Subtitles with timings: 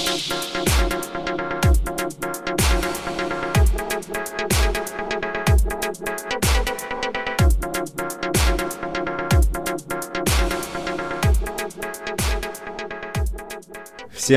[0.00, 0.16] Всем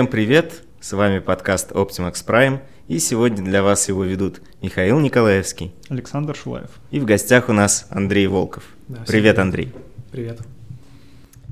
[0.08, 0.64] привет!
[0.82, 2.60] С вами подкаст Optimax Prime,
[2.90, 6.72] и сегодня для вас его ведут Михаил Николаевский, Александр Шулаев.
[6.92, 8.66] И в гостях у нас Андрей Волков.
[8.90, 9.72] Да, привет, Андрей.
[10.12, 10.42] Привет.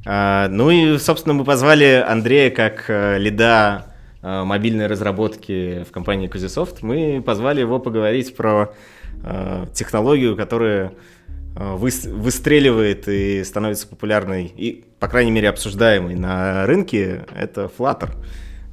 [0.06, 3.86] А, ну и, собственно, мы позвали Андрея как э, лида
[4.22, 6.84] мобильной разработки в компании Кузисофт.
[6.84, 8.74] Мы позвали его поговорить про
[9.24, 10.94] э, технологию, которая
[11.56, 17.26] э, выстреливает и становится популярной, и, по крайней мере, обсуждаемой на рынке.
[17.36, 18.12] Это Flutter.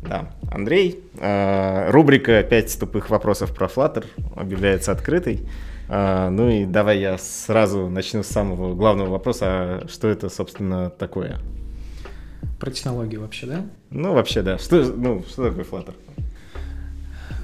[0.03, 4.05] Да, Андрей, э, рубрика «5 тупых вопросов про Flutter»
[4.37, 5.49] объявляется открытой.
[5.91, 9.47] Ну и давай я сразу начну с самого главного вопроса.
[9.47, 11.39] А что это, собственно, такое?
[12.59, 13.67] Про технологию вообще, да?
[13.91, 14.59] Ну, вообще, да.
[14.59, 15.95] Что, ну, что такое Flutter?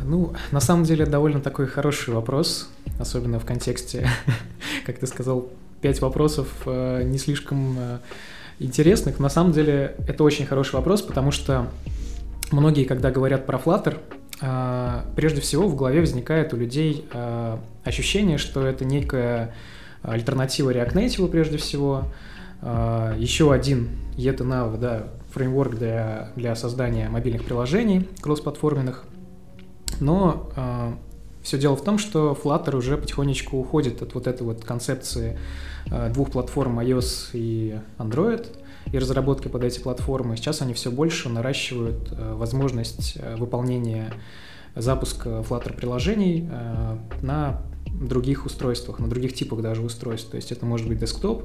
[0.05, 4.09] Ну, на самом деле, довольно такой хороший вопрос, особенно в контексте,
[4.87, 5.49] как ты сказал,
[5.81, 7.99] пять вопросов э, не слишком э,
[8.59, 9.21] интересных.
[9.21, 11.69] На самом деле, это очень хороший вопрос, потому что
[12.51, 13.99] многие, когда говорят про Flutter,
[14.41, 17.09] а, прежде всего в голове возникает у людей
[17.85, 19.55] ощущение, что это некая
[20.03, 22.09] альтернатива React Native прежде всего,
[22.61, 29.05] еще один ETNAV, да, фреймворк для, для создания мобильных приложений кроссплатформенных.
[30.01, 30.51] Но
[31.43, 35.39] все дело в том, что Flutter уже потихонечку уходит от вот этой вот концепции
[36.13, 38.47] двух платформ iOS и Android–
[38.93, 40.37] и разработки под эти платформы.
[40.37, 44.13] Сейчас они все больше наращивают э, возможность э, выполнения
[44.75, 47.63] запуска Flutter приложений э, на
[48.01, 50.31] других устройствах, на других типах даже устройств.
[50.31, 51.45] То есть это может быть десктоп,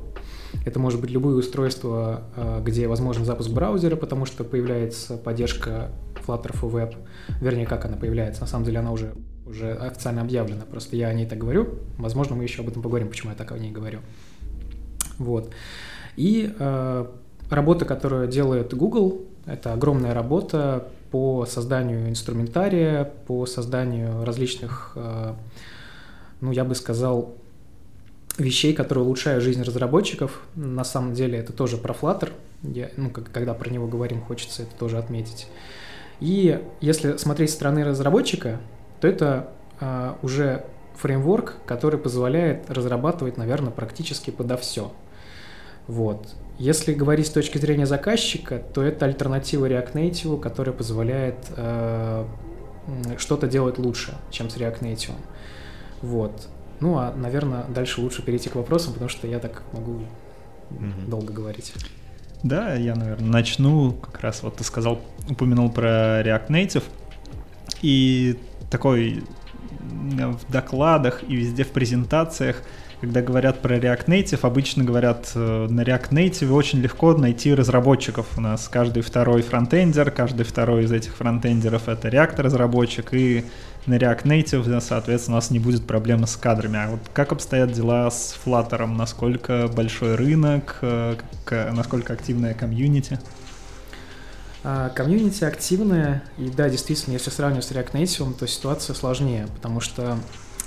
[0.65, 5.91] это может быть любые устройства, где возможен запуск браузера, потому что появляется поддержка
[6.25, 6.95] Flutter for Web.
[7.39, 9.13] Вернее, как она появляется, на самом деле она уже,
[9.45, 11.79] уже официально объявлена, просто я о ней так говорю.
[11.97, 13.99] Возможно, мы еще об этом поговорим, почему я так о ней говорю.
[15.17, 15.51] Вот.
[16.15, 16.53] И
[17.49, 25.33] Работа, которую делает Google, это огромная работа по созданию инструментария, по созданию различных, э,
[26.41, 27.35] ну, я бы сказал,
[28.37, 30.41] вещей, которые улучшают жизнь разработчиков.
[30.55, 32.31] На самом деле это тоже про Flutter.
[32.63, 35.47] Я, ну, когда про него говорим, хочется это тоже отметить.
[36.19, 38.59] И если смотреть со стороны разработчика,
[38.99, 44.91] то это э, уже фреймворк, который позволяет разрабатывать, наверное, практически подо все.
[45.87, 46.35] Вот.
[46.57, 52.25] Если говорить с точки зрения заказчика, то это альтернатива React Native, которая позволяет э,
[53.17, 55.13] что-то делать лучше, чем с React Native.
[56.01, 56.47] Вот.
[56.79, 60.01] Ну, а, наверное, дальше лучше перейти к вопросам, потому что я так могу
[60.71, 61.09] mm-hmm.
[61.09, 61.73] долго говорить.
[62.43, 63.91] Да, я, наверное, начну.
[63.93, 66.83] Как раз вот ты сказал, упомянул про React Native.
[67.81, 68.37] И
[68.69, 69.23] такой
[69.81, 72.63] в докладах и везде в презентациях–
[73.01, 78.25] когда говорят про React Native, обычно говорят, э, на React Native очень легко найти разработчиков.
[78.37, 83.45] У нас каждый второй фронтендер, каждый второй из этих фронтендеров это React разработчик, и
[83.89, 86.77] на React Native, соответственно, у нас не будет проблемы с кадрами.
[86.77, 88.85] А вот как обстоят дела с Flutter?
[88.85, 91.17] Насколько большой рынок, э,
[91.73, 93.19] насколько активная комьюнити?
[94.63, 99.79] А, комьюнити активная, и да, действительно, если сравнивать с React Native, то ситуация сложнее, потому
[99.79, 100.19] что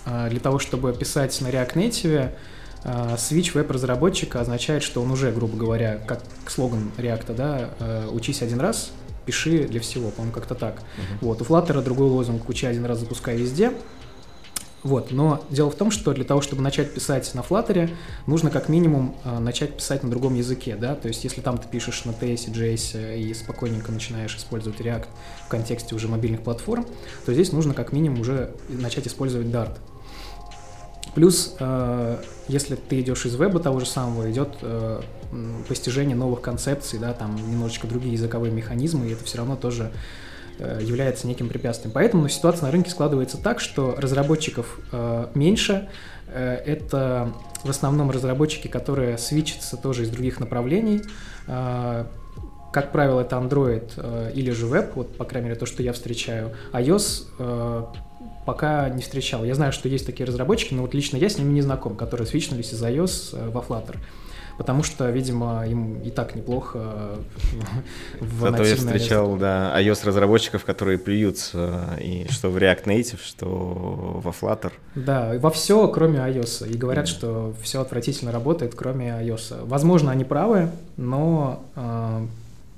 [0.04, 2.30] а, для того, чтобы писать на React Native,
[2.84, 8.42] а, switch веб-разработчика означает, что он уже, грубо говоря, как слоган React, да, а, учись
[8.42, 8.92] один раз,
[9.24, 10.76] пиши для всего, по-моему, как-то так.
[10.76, 11.18] Uh-huh.
[11.20, 13.72] Вот, у Flutter другой лозунг «учи один раз, запускай везде».
[14.82, 17.90] Вот, но дело в том, что для того, чтобы начать писать на Flutter,
[18.26, 21.68] нужно как минимум э, начать писать на другом языке, да, то есть если там ты
[21.68, 25.06] пишешь на TS, JS и спокойненько начинаешь использовать React
[25.46, 26.84] в контексте уже мобильных платформ,
[27.24, 29.78] то здесь нужно как минимум уже начать использовать Dart.
[31.14, 32.16] Плюс, э,
[32.48, 35.00] если ты идешь из веба того же самого, идет э,
[35.68, 39.90] постижение новых концепций, да, там немножечко другие языковые механизмы, и это все равно тоже
[40.58, 41.92] э, является неким препятствием.
[41.92, 44.78] Поэтому ситуация на рынке складывается так, что разработчиков
[45.34, 45.88] меньше,
[46.34, 51.02] это в основном разработчики, которые свичатся тоже из других направлений,
[51.46, 56.52] как правило, это Android или же веб, вот, по крайней мере, то, что я встречаю.
[56.72, 57.26] iOS
[58.44, 59.44] пока не встречал.
[59.44, 62.26] Я знаю, что есть такие разработчики, но вот лично я с ними не знаком, которые
[62.26, 63.96] свичнулись из iOS э, во Flutter.
[64.58, 67.16] Потому что, видимо, им и так неплохо
[68.20, 73.48] в Зато я встречал, да, iOS-разработчиков, которые плюются э, и что в React Native, что
[74.22, 74.72] во Flutter.
[74.94, 76.68] Да, во все, кроме iOS.
[76.68, 79.64] И говорят, что все отвратительно работает, кроме iOS.
[79.64, 82.26] Возможно, они правы, но э,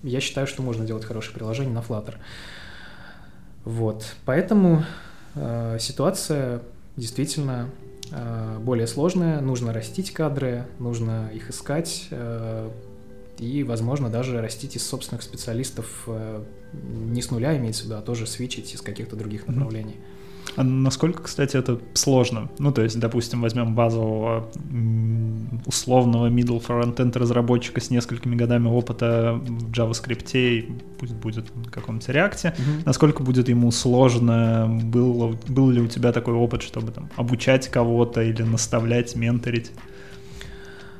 [0.05, 2.15] я считаю, что можно делать хорошее приложение на Flutter.
[3.65, 4.85] Вот, поэтому
[5.35, 6.61] э, ситуация
[6.97, 7.71] действительно
[8.60, 12.70] более сложная, нужно растить кадры, нужно их искать, э,
[13.38, 18.02] и, возможно, даже растить из собственных специалистов э, не с нуля имеется в виду, а
[18.02, 19.96] тоже свечить из каких-то других направлений.
[19.96, 20.24] А
[20.62, 22.48] насколько, кстати, это сложно?
[22.58, 24.48] Ну, то есть, допустим, возьмем базового
[25.66, 32.54] условного middle front-end разработчика с несколькими годами опыта в JavaScript, пусть будет в каком-то реакте.
[32.56, 32.82] Mm-hmm.
[32.86, 34.80] Насколько будет ему сложно?
[34.84, 39.72] Был, был ли у тебя такой опыт, чтобы там обучать кого-то или наставлять, менторить?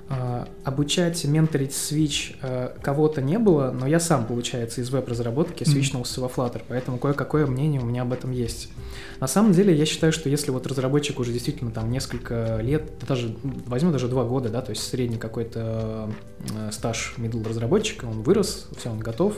[0.07, 6.21] А, обучать, менторить Switch э, кого-то не было, но я сам, получается, из веб-разработки свичнулся
[6.21, 6.31] mm-hmm.
[6.37, 8.69] во Flutter, поэтому кое-какое мнение у меня об этом есть.
[9.21, 13.35] На самом деле, я считаю, что если вот разработчик уже действительно там несколько лет, даже
[13.43, 16.11] возьму даже два года, да, то есть средний какой-то
[16.55, 19.37] э, стаж middle разработчика, он вырос, все, он готов,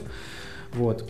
[0.74, 1.08] вот.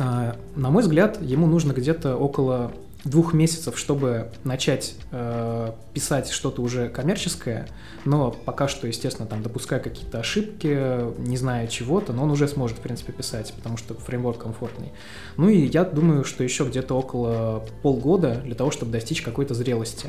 [0.00, 2.72] А, на мой взгляд, ему нужно где-то около
[3.08, 7.68] двух месяцев, чтобы начать э, писать что-то уже коммерческое,
[8.04, 12.78] но пока что, естественно, там допуская какие-то ошибки, не зная чего-то, но он уже сможет,
[12.78, 14.92] в принципе, писать, потому что фреймворк комфортный.
[15.36, 20.08] Ну и я думаю, что еще где-то около полгода для того, чтобы достичь какой-то зрелости.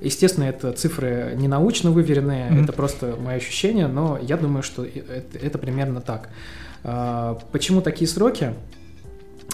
[0.00, 2.64] Естественно, это цифры не научно выверенные, mm-hmm.
[2.64, 6.28] это просто мои ощущения, но я думаю, что это, это примерно так.
[6.82, 8.54] А, почему такие сроки?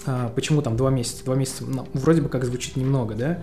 [0.07, 1.25] А, почему там два месяца?
[1.25, 3.43] Два месяца, ну, вроде бы как звучит немного, да?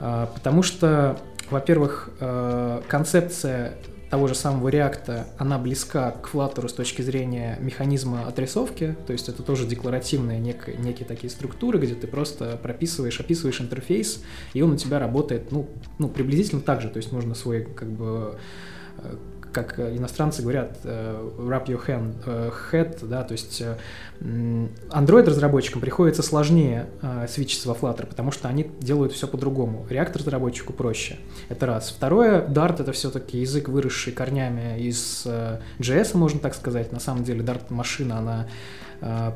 [0.00, 1.18] А, потому что,
[1.50, 3.74] во-первых, а, концепция
[4.10, 9.28] того же самого реакта, она близка к Flutter с точки зрения механизма отрисовки, то есть
[9.28, 14.22] это тоже декларативные нек- некие такие структуры, где ты просто прописываешь, описываешь интерфейс,
[14.54, 15.68] и он у тебя работает, ну,
[15.98, 18.38] ну приблизительно так же, то есть можно свой как бы
[19.52, 23.62] как иностранцы говорят, э, wrap your hand, э, head, да, то есть
[24.20, 29.86] Android-разработчикам приходится сложнее э, свечиться во Flutter, потому что они делают все по-другому.
[29.88, 31.18] React-разработчику проще.
[31.48, 31.90] Это раз.
[31.90, 35.26] Второе, Dart— это все-таки язык, выросший корнями из
[35.78, 36.92] JS, можно так сказать.
[36.92, 38.48] На самом деле Dart-машина, она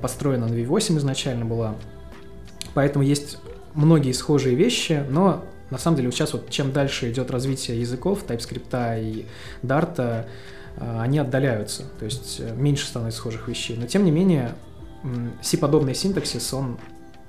[0.00, 1.76] построена на V8 изначально была.
[2.74, 3.38] Поэтому есть
[3.74, 8.24] многие схожие вещи, но на самом деле, вот сейчас вот чем дальше идет развитие языков,
[8.28, 9.26] TypeScript и
[9.62, 10.24] Dart, э,
[10.76, 13.78] они отдаляются, то есть э, меньше становится схожих вещей.
[13.78, 14.54] Но тем не менее,
[15.40, 16.78] C-подобный синтаксис, он,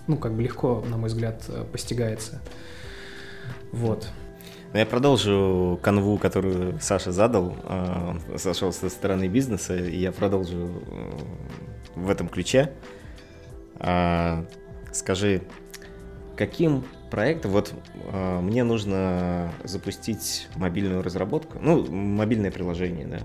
[0.08, 2.42] ну, как бы легко, на мой взгляд, э, постигается.
[3.72, 4.10] Вот.
[4.74, 7.56] Ну, я продолжу канву, которую Саша задал.
[7.70, 10.70] Он сошел со стороны бизнеса, и я продолжу
[11.96, 12.74] в этом ключе.
[14.92, 15.44] Скажи,
[16.36, 16.84] каким
[17.14, 17.48] проекта.
[17.48, 17.72] Вот
[18.12, 23.20] э, мне нужно запустить мобильную разработку, ну, мобильное приложение, да.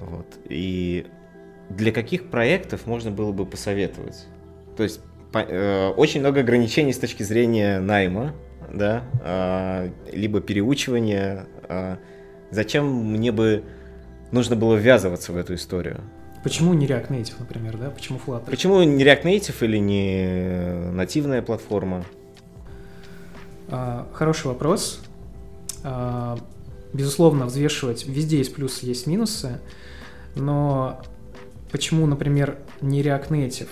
[0.00, 0.26] Вот.
[0.48, 1.06] И
[1.70, 4.26] для каких проектов можно было бы посоветовать?
[4.76, 5.00] То есть
[5.30, 8.34] по, э, очень много ограничений с точки зрения найма,
[8.74, 11.46] да, э, либо переучивания.
[11.68, 11.98] Э,
[12.50, 13.62] зачем мне бы
[14.32, 16.00] нужно было ввязываться в эту историю?
[16.42, 17.90] Почему не React Native, например, да?
[17.90, 18.50] Почему Flutter?
[18.50, 22.04] Почему не React Native или не нативная платформа?
[23.70, 25.00] А, хороший вопрос.
[25.84, 26.38] А,
[26.92, 29.60] безусловно, взвешивать везде есть плюсы, есть минусы,
[30.34, 31.02] но
[31.70, 33.68] почему, например, не React Native?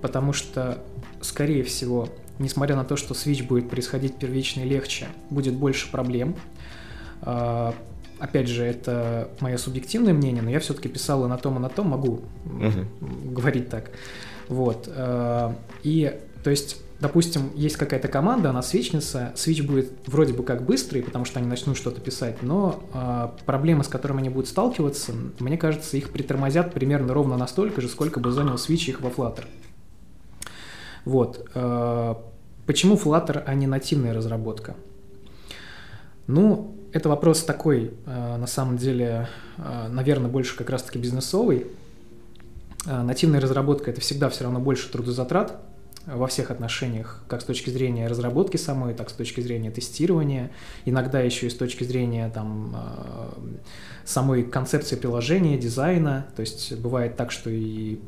[0.00, 0.82] Потому что,
[1.20, 6.36] скорее всего, несмотря на то, что Switch будет происходить первично и легче, будет больше проблем.
[7.22, 7.74] А,
[8.18, 11.68] опять же, это мое субъективное мнение, но я все-таки писал и на том, и на
[11.68, 13.32] том, могу uh-huh.
[13.32, 13.90] говорить так.
[14.48, 14.88] Вот.
[15.82, 21.02] И, то есть, допустим, есть какая-то команда, она свечница, свич будет вроде бы как быстрый,
[21.02, 25.58] потому что они начнут что-то писать, но э, проблемы, с которыми они будут сталкиваться, мне
[25.58, 29.44] кажется, их притормозят примерно ровно настолько же, сколько бы занял свич их во Flutter.
[31.04, 31.48] Вот.
[31.54, 32.14] Э,
[32.66, 34.74] почему Flutter, а не нативная разработка?
[36.26, 41.66] Ну, это вопрос такой, э, на самом деле, э, наверное, больше как раз-таки бизнесовый.
[42.86, 45.60] Э, нативная разработка— это всегда все равно больше трудозатрат,
[46.06, 50.52] во всех отношениях, как с точки зрения разработки самой, так с точки зрения тестирования,
[50.84, 53.56] иногда еще и с точки зрения там, э,
[54.04, 56.26] самой концепции приложения, дизайна.
[56.36, 57.98] То есть бывает так, что и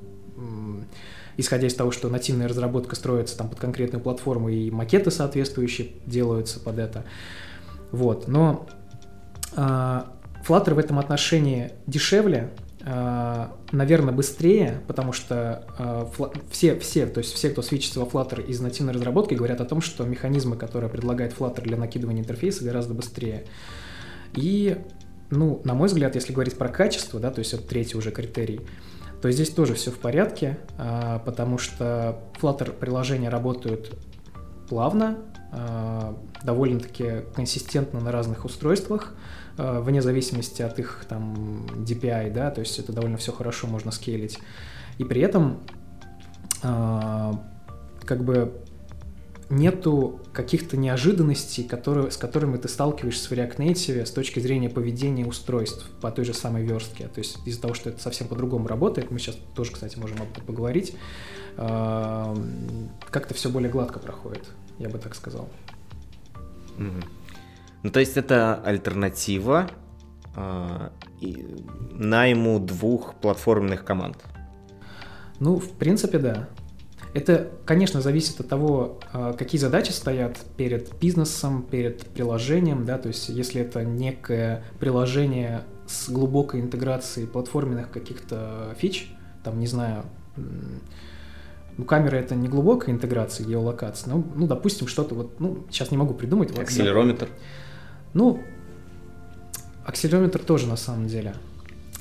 [1.37, 6.61] исходя из того, что нативная разработка строится там под конкретную платформу, и макеты соответствующие делаются
[6.61, 7.05] под это.
[7.91, 8.29] Вот.
[8.29, 8.67] Но
[9.57, 10.03] э,
[10.47, 12.51] Flutter в этом отношении дешевле,
[12.91, 16.07] наверное, быстрее, потому что э,
[16.51, 19.81] все, все, то есть все, кто свечится во Flutter из нативной разработки, говорят о том,
[19.83, 23.45] что механизмы, которые предлагает Flutter для накидывания интерфейса, гораздо быстрее.
[24.35, 24.79] И,
[25.31, 28.61] ну, на мой взгляд, если говорить про качество, да, то есть это третий уже критерий,
[29.21, 33.93] то здесь тоже все в порядке, а, потому что Flutter приложения работают
[34.69, 35.19] плавно,
[36.43, 39.15] довольно-таки консистентно на разных устройствах,
[39.59, 44.39] вне зависимости от их там DPI, да, то есть это довольно все хорошо можно скейлить.
[44.97, 45.61] И при этом
[46.63, 48.55] как бы
[49.51, 55.25] нету каких-то неожиданностей, которые, с которыми ты сталкиваешься в React Native с точки зрения поведения
[55.25, 57.09] устройств по той же самой верстке.
[57.09, 60.31] То есть из-за того, что это совсем по-другому работает, мы сейчас тоже, кстати, можем об
[60.31, 60.95] этом поговорить,
[61.57, 64.45] как-то все более гладко проходит,
[64.79, 65.49] я бы так сказал.
[67.83, 69.71] Ну, то есть это альтернатива
[70.35, 70.91] э,
[71.93, 74.17] найму двух платформенных команд?
[75.41, 76.49] Ну, в принципе, да.
[77.15, 83.09] Это, конечно, зависит от того, а, какие задачи стоят перед бизнесом, перед приложением, да, то
[83.09, 89.11] есть если это некое приложение с глубокой интеграцией платформенных каких-то фич,
[89.43, 90.05] там, не знаю,
[90.37, 95.97] ну, камера это не глубокая интеграция геолокации, но, ну, допустим, что-то вот, ну, сейчас не
[95.97, 96.57] могу придумать.
[96.59, 97.29] Акселерометр?
[98.15, 98.43] Ну,
[99.85, 101.35] акселерометр тоже на самом деле.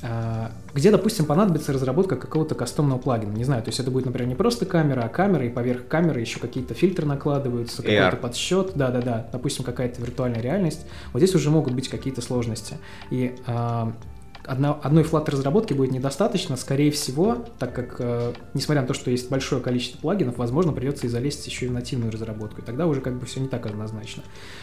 [0.00, 3.32] А, где, допустим, понадобится разработка какого-то кастомного плагина.
[3.32, 6.20] Не знаю, то есть это будет, например, не просто камера, а камера, и поверх камеры
[6.20, 10.86] еще какие-то фильтры накладываются, какой-то подсчет, да-да-да, допустим, какая-то виртуальная реальность.
[11.12, 12.76] Вот здесь уже могут быть какие-то сложности.
[13.10, 13.34] И
[14.48, 18.94] а, одно, одной Flutter разработки будет недостаточно, скорее всего, так как, э, несмотря на то,
[18.94, 22.64] что есть большое количество плагинов, возможно, придется и залезть еще и в нативную разработку, и
[22.64, 24.22] тогда уже как бы все не так однозначно.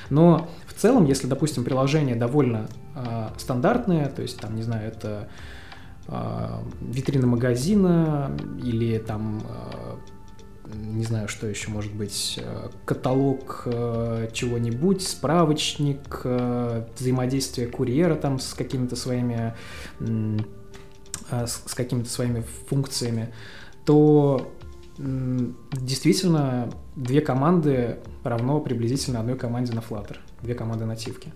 [0.10, 5.30] Но в целом, если, допустим, приложение довольно э, стандартное, то есть, там, не знаю, это
[6.08, 6.48] э,
[6.82, 8.32] витрина магазина
[8.63, 9.96] или там э,
[10.74, 18.39] не знаю, что еще может быть, э, каталог э, чего-нибудь, справочник, э, взаимодействие курьера там
[18.39, 19.53] с какими-то своими
[21.31, 23.34] с какими-то своими функциями,
[23.84, 24.51] то
[24.98, 31.34] действительно две команды равно приблизительно одной команде на Flutter, две команды нативки.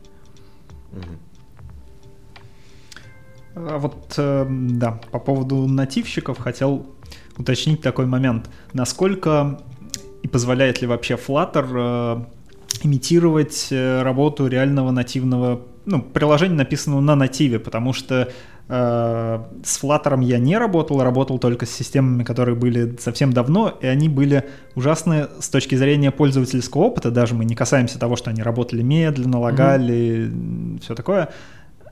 [3.56, 6.86] А вот, да, по поводу нативщиков хотел
[7.40, 8.50] уточнить такой момент.
[8.74, 9.60] Насколько
[10.22, 17.16] и позволяет ли вообще Flutter э, имитировать э, работу реального нативного, ну, приложения, написанного на
[17.16, 18.30] нативе, потому что
[18.68, 23.88] э, с Flutter я не работал, работал только с системами, которые были совсем давно, и
[23.88, 28.44] они были ужасны с точки зрения пользовательского опыта, даже мы не касаемся того, что они
[28.44, 30.82] работали медленно, лагали, mm-hmm.
[30.82, 31.30] все такое,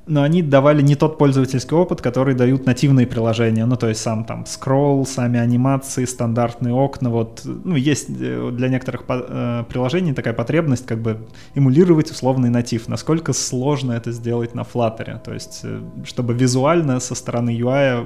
[0.08, 3.66] но они давали не тот пользовательский опыт, который дают нативные приложения.
[3.66, 7.10] Ну, то есть сам там скролл, сами анимации, стандартные окна.
[7.10, 12.88] Вот, ну, есть э, для некоторых э, приложений такая потребность как бы эмулировать условный натив.
[12.88, 15.20] Насколько сложно это сделать на Flutter?
[15.24, 18.06] То есть, э, чтобы визуально со стороны UI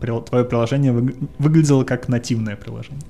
[0.00, 0.92] твое приложение
[1.38, 3.02] выглядело как нативное приложение.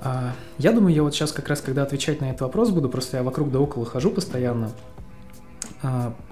[0.00, 3.16] А, я думаю, я вот сейчас как раз, когда отвечать на этот вопрос буду, просто
[3.16, 4.70] я вокруг да около хожу постоянно,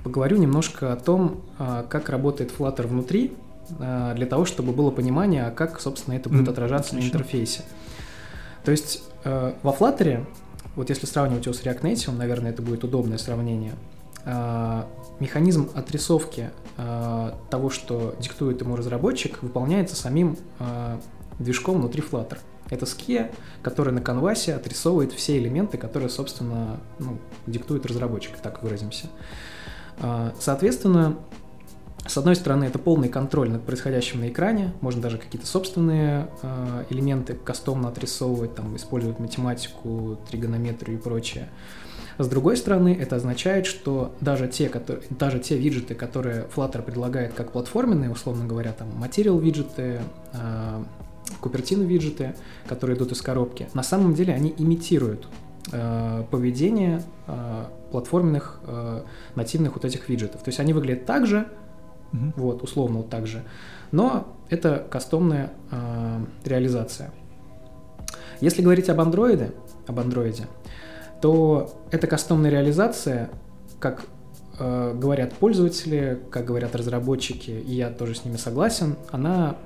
[0.02, 3.32] поговорю немножко о том, а, как работает Flutter внутри,
[3.78, 7.18] а, для того, чтобы было понимание, как, собственно, это будет отражаться Отлично.
[7.18, 7.62] на интерфейсе.
[8.64, 10.26] То есть во Flutter,
[10.76, 13.74] вот если сравнивать его с React Native, наверное, это будет удобное сравнение,
[15.20, 16.50] механизм отрисовки
[17.50, 20.36] того, что диктует ему разработчик, выполняется самим
[21.38, 22.38] движком внутри Flutter.
[22.72, 29.08] Это ске, который на канвасе отрисовывает все элементы, которые, собственно, ну, диктует разработчик, так выразимся.
[29.98, 31.18] А, соответственно,
[32.06, 36.84] с одной стороны, это полный контроль над происходящим на экране, можно даже какие-то собственные э,
[36.88, 41.50] элементы кастомно отрисовывать, там, использовать математику, тригонометрию и прочее.
[42.16, 47.34] С другой стороны, это означает, что даже те, которые, даже те виджеты, которые Flutter предлагает
[47.34, 50.00] как платформенные, условно говоря, там, материал виджеты,
[50.32, 50.84] э,
[51.40, 52.34] Купертино виджеты,
[52.66, 55.28] которые идут из коробки, на самом деле они имитируют
[55.72, 59.02] э, поведение э, платформенных э,
[59.34, 60.42] нативных вот этих виджетов.
[60.42, 61.48] То есть они выглядят так же,
[62.12, 62.32] mm-hmm.
[62.36, 63.42] вот, условно вот так же,
[63.90, 67.12] но это кастомная э, реализация.
[68.40, 69.52] Если говорить об андроиде,
[69.86, 70.48] об андроиде,
[71.20, 73.30] то эта кастомная реализация,
[73.78, 74.04] как
[74.58, 79.56] э, говорят пользователи, как говорят разработчики, и я тоже с ними согласен, она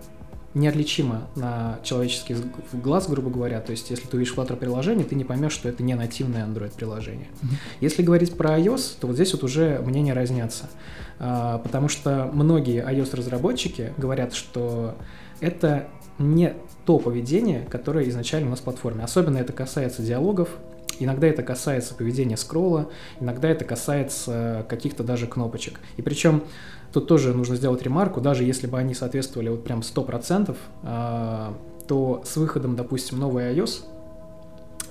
[0.56, 2.36] неотличимо на человеческий
[2.72, 3.60] глаз, грубо говоря.
[3.60, 6.74] То есть, если ты увидишь Flutter приложение, ты не поймешь, что это не нативное Android
[6.74, 7.26] приложение.
[7.26, 7.56] Mm-hmm.
[7.82, 10.70] Если говорить про iOS, то вот здесь вот уже мнения разнятся.
[11.18, 14.96] А, потому что многие iOS-разработчики говорят, что
[15.40, 16.54] это не
[16.86, 19.04] то поведение, которое изначально у нас в платформе.
[19.04, 20.48] Особенно это касается диалогов,
[20.98, 22.88] Иногда это касается поведения скролла,
[23.20, 25.80] иногда это касается каких-то даже кнопочек.
[25.96, 26.44] И причем
[26.96, 31.54] тут тоже нужно сделать ремарку, даже если бы они соответствовали вот прям 100%, а,
[31.86, 33.82] то с выходом, допустим, новой iOS,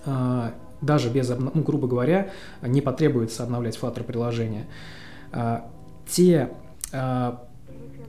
[0.06, 2.30] а, даже без, ну, грубо говоря,
[2.62, 4.68] не потребуется обновлять Flutter приложение.
[5.32, 5.68] А,
[6.08, 6.52] те,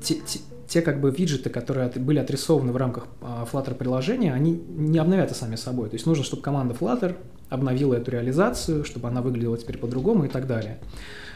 [0.03, 4.99] те, те те как бы виджеты, которые были отрисованы в рамках Flutter приложения, они не
[4.99, 5.89] обновятся сами собой.
[5.89, 7.17] То есть нужно, чтобы команда Flutter
[7.49, 10.79] обновила эту реализацию, чтобы она выглядела теперь по-другому и так далее.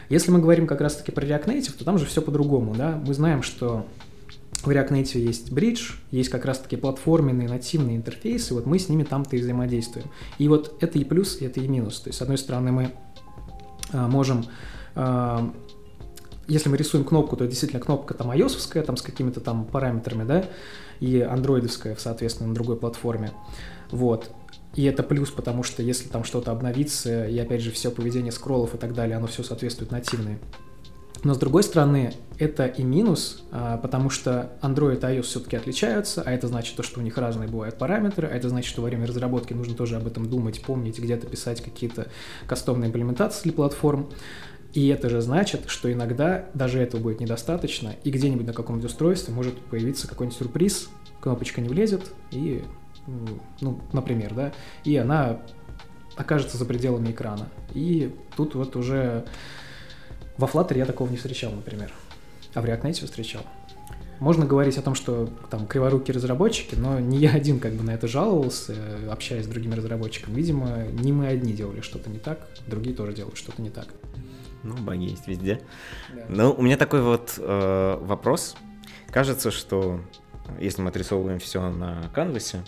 [0.09, 3.01] Если мы говорим как раз-таки про React Native, то там же все по-другому, да.
[3.05, 3.85] Мы знаем, что
[4.63, 9.03] в React Native есть бридж, есть как раз-таки платформенные нативные интерфейсы, вот мы с ними
[9.03, 10.07] там-то и взаимодействуем.
[10.37, 12.01] И вот это и плюс, и это и минус.
[12.01, 12.91] То есть, с одной стороны, мы
[13.93, 14.45] а, можем
[14.95, 15.51] а,
[16.47, 20.45] если мы рисуем кнопку, то действительно кнопка там ios там с какими-то там параметрами, да,
[20.99, 23.31] и андроидовская, соответственно, на другой платформе.
[23.89, 24.29] Вот.
[24.75, 28.73] И это плюс, потому что если там что-то обновится, и опять же все поведение скроллов
[28.73, 30.39] и так далее, оно все соответствует нативной.
[31.23, 36.23] Но с другой стороны, это и минус, а, потому что Android и iOS все-таки отличаются,
[36.23, 38.87] а это значит то, что у них разные бывают параметры, а это значит, что во
[38.87, 42.07] время разработки нужно тоже об этом думать, помнить, где-то писать какие-то
[42.47, 44.09] кастомные имплементации для платформ.
[44.73, 49.33] И это же значит, что иногда даже этого будет недостаточно, и где-нибудь на каком-нибудь устройстве
[49.33, 52.63] может появиться какой-нибудь сюрприз, кнопочка не влезет, и,
[53.61, 54.53] ну, например, да,
[54.83, 55.39] и она
[56.15, 57.47] окажется за пределами экрана.
[57.73, 59.25] И тут вот уже
[60.37, 61.91] во Flutter я такого не встречал, например,
[62.53, 63.43] а в React Native встречал.
[64.19, 67.89] Можно говорить о том, что там криворукие разработчики, но не я один как бы на
[67.89, 68.75] это жаловался,
[69.09, 70.35] общаясь с другими разработчиками.
[70.35, 73.87] Видимо, не мы одни делали что-то не так, другие тоже делают что-то не так.
[74.61, 75.59] Ну, баги есть везде.
[76.15, 76.25] Да.
[76.29, 78.55] Ну, у меня такой вот э, вопрос.
[79.09, 79.99] Кажется, что
[80.59, 82.61] если мы отрисовываем все на канвасе,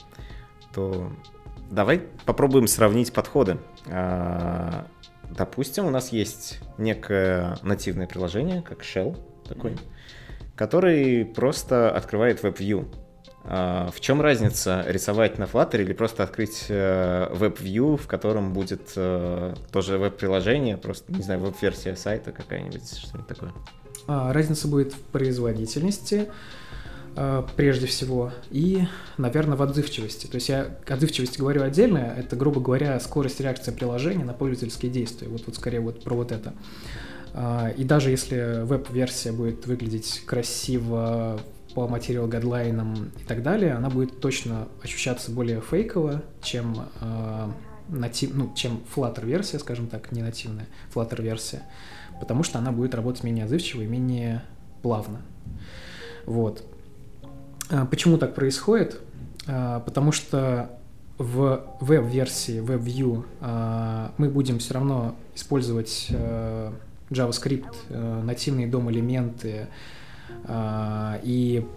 [0.73, 1.11] то
[1.69, 3.57] давай попробуем сравнить подходы.
[3.87, 4.87] А,
[5.29, 10.45] допустим, у нас есть некое нативное приложение, как Shell такой, mm-hmm.
[10.55, 12.87] который просто открывает WebView.
[13.45, 18.93] А, в чем разница рисовать на Flutter или просто открыть э, веб-вью, в котором будет
[18.95, 23.53] э, тоже веб-приложение, просто, не знаю, веб-версия сайта какая-нибудь, что-нибудь такое?
[24.07, 26.31] А, разница будет в производительности, э,
[27.55, 30.27] прежде всего, и, наверное, в отзывчивости.
[30.27, 35.27] То есть я отзывчивости говорю отдельно, это, грубо говоря, скорость реакции приложения на пользовательские действия.
[35.27, 36.53] Вот, вот скорее вот про вот это.
[37.33, 41.39] А, и даже если веб-версия будет выглядеть красиво
[41.73, 47.51] по материал гадлайнам и так далее, она будет точно ощущаться более фейково, чем э,
[47.89, 51.63] натив, ну, чем Flutter версия, скажем так, не нативная Flutter версия,
[52.19, 54.43] потому что она будет работать менее отзывчиво и менее
[54.83, 55.21] плавно.
[56.25, 56.63] Вот.
[57.69, 58.99] А почему так происходит?
[59.47, 60.69] А, потому что
[61.17, 66.11] в веб-версии, WebView а, мы будем все равно использовать
[67.09, 69.67] JavaScript, нативные дом-элементы,
[70.49, 71.67] и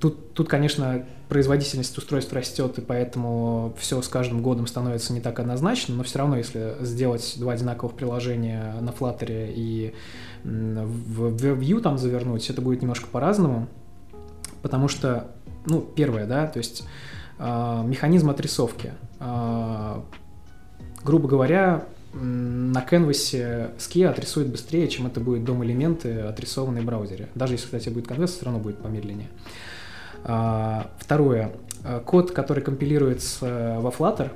[0.00, 5.40] тут, тут, конечно, производительность устройств растет, и поэтому все с каждым годом становится не так
[5.40, 9.94] однозначно, но все равно, если сделать два одинаковых приложения на Flutter и
[10.42, 13.66] в WebView там завернуть, это будет немножко по-разному,
[14.64, 15.30] потому что,
[15.66, 16.84] ну, первое, да, то есть
[17.38, 18.94] э, механизм отрисовки.
[19.20, 20.00] Э,
[21.04, 27.28] грубо говоря, на canvas е Skia отрисует быстрее, чем это будет DOM-элементы, отрисованные в браузере.
[27.34, 29.28] Даже если, кстати, будет canvas, все равно будет помедленнее.
[30.24, 31.52] А, второе.
[32.06, 34.30] Код, который компилируется во Flutter,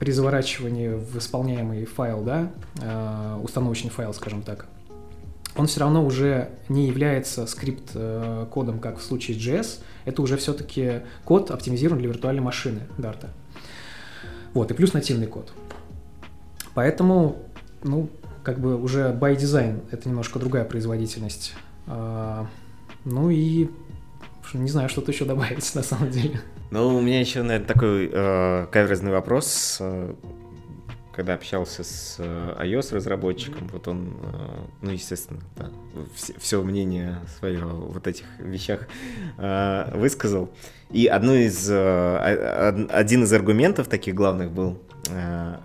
[0.00, 2.50] при заворачивании в исполняемый файл, да,
[3.44, 4.66] установочный файл, скажем так,
[5.56, 9.80] он все равно уже не является скрипт-кодом, как в случае JS.
[10.04, 13.26] Это уже все-таки код оптимизирован для виртуальной машины Dart.
[14.52, 15.52] Вот, и плюс нативный код.
[16.74, 17.36] Поэтому,
[17.82, 18.08] ну,
[18.42, 21.54] как бы уже by design это немножко другая производительность.
[21.86, 22.46] А,
[23.04, 23.68] ну и
[24.52, 26.40] не знаю, что-то еще добавить на самом деле.
[26.70, 29.80] Ну, у меня еще, наверное, такой э, каверзный вопрос.
[31.14, 34.36] Когда общался с э, iOS-разработчиком, вот он, э,
[34.82, 35.70] ну, естественно, да,
[36.14, 38.88] все, все мнение свое вот этих вещах
[39.38, 40.50] э, высказал.
[40.90, 44.78] И одно из, э, один из аргументов таких главных был
[45.10, 45.56] э,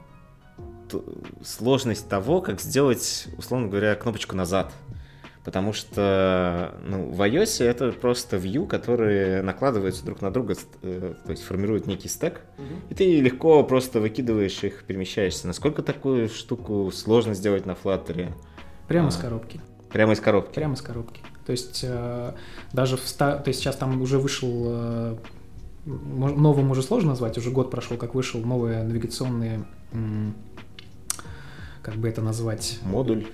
[1.43, 4.71] сложность того, как сделать, условно говоря, кнопочку назад.
[5.45, 11.31] Потому что ну, в iOS это просто view, которые накладываются друг на друга, э, то
[11.31, 12.81] есть формируют некий стек, mm-hmm.
[12.89, 15.47] и ты легко просто выкидываешь их, перемещаешься.
[15.47, 18.33] Насколько такую штуку сложно сделать на Flutter?
[18.87, 19.61] Прямо а, с коробки.
[19.89, 20.55] Прямо из коробки?
[20.55, 21.21] Прямо с коробки.
[21.45, 22.33] То есть э,
[22.73, 23.37] даже в ста...
[23.37, 25.17] то есть сейчас там уже вышел э,
[25.85, 29.65] новым уже сложно назвать, уже год прошел, как вышел новые навигационные,
[31.81, 32.79] как бы это назвать?
[32.83, 33.27] Модуль.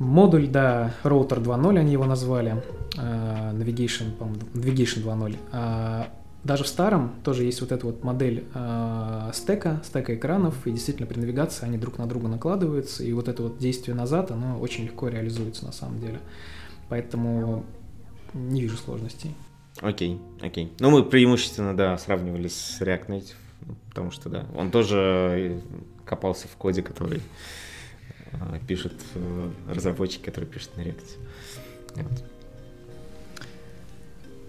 [0.00, 2.62] Модуль, да, роутер 2.0 они его назвали,
[2.96, 5.36] э, Navigation, по-моему, Navigation 2.0.
[5.52, 6.08] А
[6.42, 11.06] даже в старом тоже есть вот эта вот модель э, стека, стека экранов, и действительно
[11.06, 14.84] при навигации они друг на друга накладываются, и вот это вот действие назад, оно очень
[14.84, 16.18] легко реализуется на самом деле.
[16.88, 17.66] Поэтому
[18.32, 19.34] не вижу сложностей.
[19.82, 20.72] Окей, окей.
[20.80, 23.34] Ну, мы преимущественно, да, сравнивали с React Native,
[23.90, 25.60] потому что, да, он тоже
[26.06, 27.20] копался в коде, который
[28.32, 31.04] э, пишет э, разработчик, который пишет на React.
[31.96, 32.24] Вот.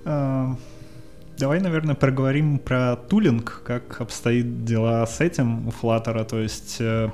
[0.03, 0.55] Uh...
[1.41, 6.23] Давай, наверное, проговорим про тулинг, как обстоит дела с этим у Flutter.
[6.23, 7.09] То есть, э,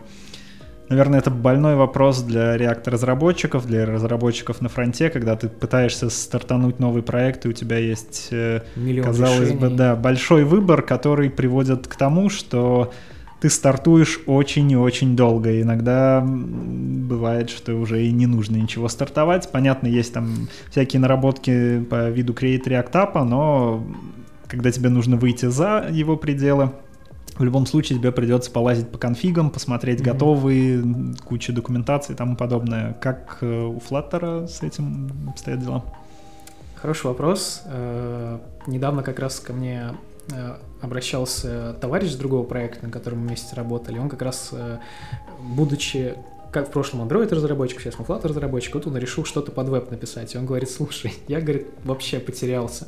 [0.89, 7.03] наверное, это больной вопрос для React-разработчиков, для разработчиков на фронте, когда ты пытаешься стартануть новый
[7.03, 9.59] проект, и у тебя есть, э, Миллион казалось решений.
[9.59, 12.91] бы, да, большой выбор, который приводит к тому, что
[13.39, 15.51] ты стартуешь очень и очень долго.
[15.51, 19.51] И иногда бывает, что уже и не нужно ничего стартовать.
[19.51, 23.85] Понятно, есть там всякие наработки по виду Create React App, но
[24.47, 26.71] когда тебе нужно выйти за его пределы,
[27.37, 30.11] в любом случае тебе придется полазить по конфигам, посмотреть mm-hmm.
[30.11, 32.93] готовые, куча документации и тому подобное.
[32.93, 35.83] Как э, у Flutter с этим обстоят дела?
[36.75, 37.61] Хороший вопрос.
[37.65, 39.91] Э, недавно как раз ко мне
[40.81, 43.97] обращался товарищ с другого проекта, на котором мы вместе работали.
[43.97, 44.53] Он как раз,
[45.39, 46.15] будучи
[46.51, 50.33] как в прошлом Android разработчик, сейчас Flutter разработчик, вот он решил что-то под веб написать.
[50.33, 52.87] И он говорит, слушай, я, говорит, вообще потерялся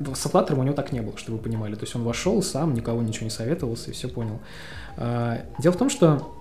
[0.00, 1.74] с Flutter у него так не было, чтобы вы понимали.
[1.74, 4.40] То есть он вошел сам, никого ничего не советовался и все понял.
[4.96, 6.32] Дело в том, что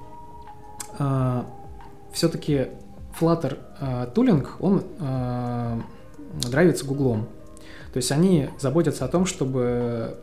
[2.12, 2.68] все-таки
[3.20, 4.84] Flutter тулинг, он
[6.34, 7.28] драйвится Гуглом.
[7.94, 10.18] То есть они заботятся о том, чтобы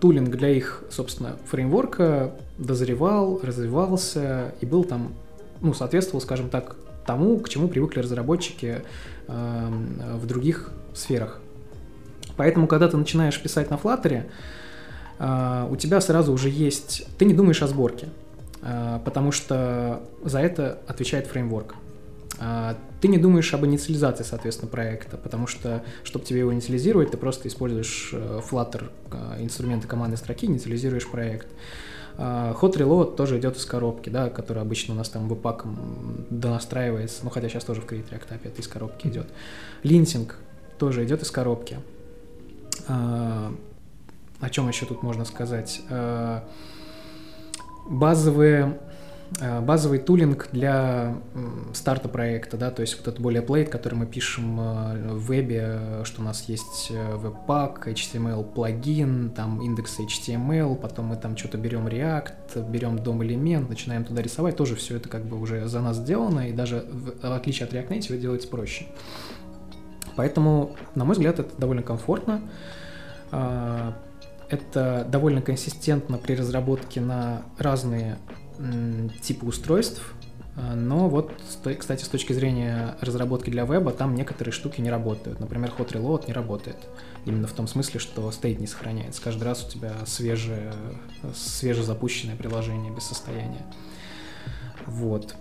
[0.00, 5.14] тулинг для их, собственно, фреймворка дозревал, развивался и был там,
[5.60, 8.82] ну, соответствовал, скажем так, тому, к чему привыкли разработчики
[9.28, 9.68] э,
[10.14, 11.40] в других сферах.
[12.36, 14.24] Поэтому, когда ты начинаешь писать на Flutter,
[15.18, 17.06] а, у тебя сразу уже есть...
[17.18, 18.08] Ты не думаешь о сборке,
[18.62, 21.74] а, потому что за это отвечает фреймворк.
[22.44, 27.16] А, ты не думаешь об инициализации, соответственно, проекта, потому что, чтобы тебе его инициализировать, ты
[27.16, 28.90] просто используешь э, Flutter
[29.38, 31.46] инструменты командной строки, инициализируешь проект.
[32.18, 37.30] Hot Reload тоже идет из коробки, да, который обычно у нас там веб-паком донастраивается, ну
[37.30, 39.28] хотя сейчас тоже в Create React API это из коробки идет.
[39.82, 40.36] Линтинг
[40.78, 41.78] тоже идет из коробки.
[42.88, 43.54] А,
[44.40, 45.80] о чем еще тут можно сказать?
[45.88, 46.44] А,
[47.88, 48.91] базовые а,
[49.40, 51.16] базовый тулинг для
[51.72, 56.20] старта проекта, да, то есть вот этот более плейт, который мы пишем в вебе, что
[56.20, 62.70] у нас есть веб-пак, HTML плагин, там индекс HTML, потом мы там что-то берем React,
[62.70, 66.48] берем дом элемент, начинаем туда рисовать, тоже все это как бы уже за нас сделано,
[66.48, 68.86] и даже в отличие от React Native делается проще.
[70.14, 72.42] Поэтому, на мой взгляд, это довольно комфортно.
[73.30, 78.18] Это довольно консистентно при разработке на разные
[79.22, 80.02] типы устройств,
[80.54, 81.32] а, но вот,
[81.78, 85.40] кстати, с точки зрения разработки для веба, там некоторые штуки не работают.
[85.40, 86.76] Например, Hot Reload не работает.
[87.24, 89.22] Именно в том смысле, что стейт не сохраняется.
[89.22, 90.72] Каждый раз у тебя свежее,
[91.34, 93.64] свежезапущенное приложение без состояния.
[94.86, 95.36] Вот.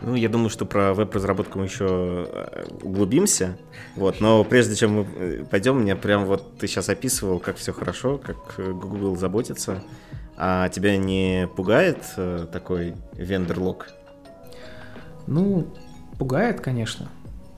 [0.00, 3.58] Ну, я думаю, что про веб-разработку мы еще э, углубимся.
[3.96, 7.72] Вот, но прежде чем мы э, пойдем, мне прям вот ты сейчас описывал, как все
[7.72, 9.82] хорошо, как э, Google заботится.
[10.40, 11.98] А тебя не пугает
[12.52, 13.88] такой вендор-лог?
[15.26, 15.66] Ну,
[16.16, 17.08] пугает, конечно.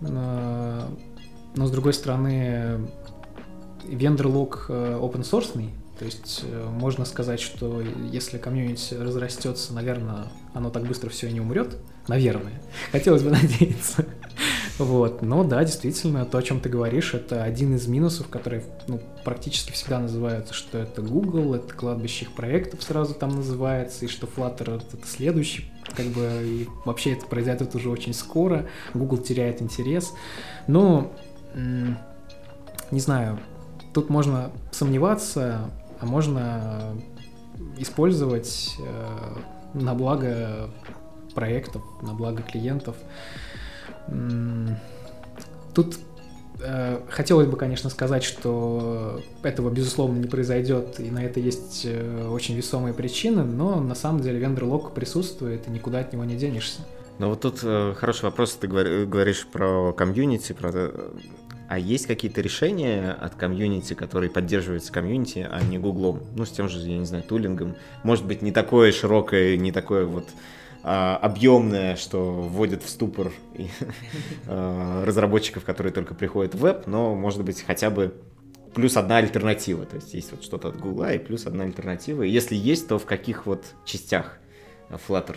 [0.01, 0.87] Но,
[1.55, 2.89] но с другой стороны,
[3.87, 11.11] вендор-лог open source, то есть можно сказать, что если комьюнити разрастется, наверное, оно так быстро
[11.11, 11.77] все и не умрет.
[12.09, 12.63] Наверное.
[12.93, 14.07] Хотелось бы надеяться.
[14.81, 15.21] Вот.
[15.21, 19.73] Но да, действительно, то, о чем ты говоришь, это один из минусов, которые ну, практически
[19.73, 24.79] всегда называются, что это Google, это кладбище их проектов сразу там называется, и что Flutter
[24.79, 30.15] это следующий, как бы, и вообще это произойдет уже очень скоро, Google теряет интерес.
[30.67, 31.13] Но,
[31.55, 33.39] не знаю,
[33.93, 36.95] тут можно сомневаться, а можно
[37.77, 39.35] использовать э,
[39.75, 40.71] на благо
[41.35, 42.97] проектов, на благо клиентов.
[45.75, 45.99] Тут
[46.61, 52.29] э, хотелось бы, конечно, сказать, что этого, безусловно, не произойдет, и на это есть э,
[52.29, 56.81] очень весомые причины, но на самом деле вендор-лог присутствует, и никуда от него не денешься.
[57.19, 60.91] Ну вот тут э, хороший вопрос, ты говоришь про комьюнити, про
[61.71, 66.21] а есть какие-то решения от комьюнити, которые поддерживаются комьюнити, а не гуглом?
[66.35, 67.77] Ну, с тем же, я не знаю, тулингом.
[68.03, 70.27] Может быть, не такое широкое, не такое вот
[70.83, 73.33] а, объемное, что вводит в ступор
[74.47, 78.15] а, разработчиков, которые только приходят в веб, но, может быть, хотя бы
[78.75, 79.85] плюс одна альтернатива.
[79.85, 82.23] То есть есть вот что-то от Гугла и плюс одна альтернатива.
[82.23, 84.39] И если есть, то в каких вот частях
[84.89, 85.37] Flutter?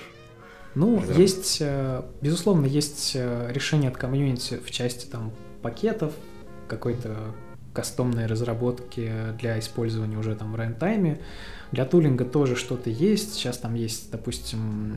[0.75, 6.13] Ну, есть, э, безусловно, есть э, решение от комьюнити в части там пакетов,
[6.67, 7.15] какой-то
[7.73, 11.19] кастомной разработки для использования уже там в рантайме.
[11.71, 13.33] Для тулинга тоже что-то есть.
[13.33, 14.95] Сейчас там есть, допустим,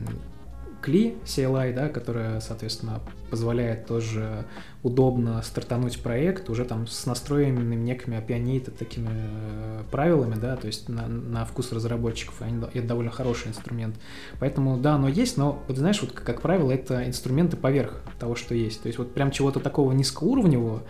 [0.81, 4.45] CLI, CLI, да, которая, соответственно, позволяет тоже
[4.83, 10.87] удобно стартануть проект уже там с настроенными некими API такими э, правилами, да, то есть
[10.87, 12.41] на, на вкус разработчиков.
[12.41, 13.95] Они, это довольно хороший инструмент.
[14.39, 18.55] Поэтому, да, оно есть, но, вот знаешь, вот как правило, это инструменты поверх того, что
[18.55, 18.81] есть.
[18.81, 20.83] То есть вот прям чего-то такого низкоуровневого,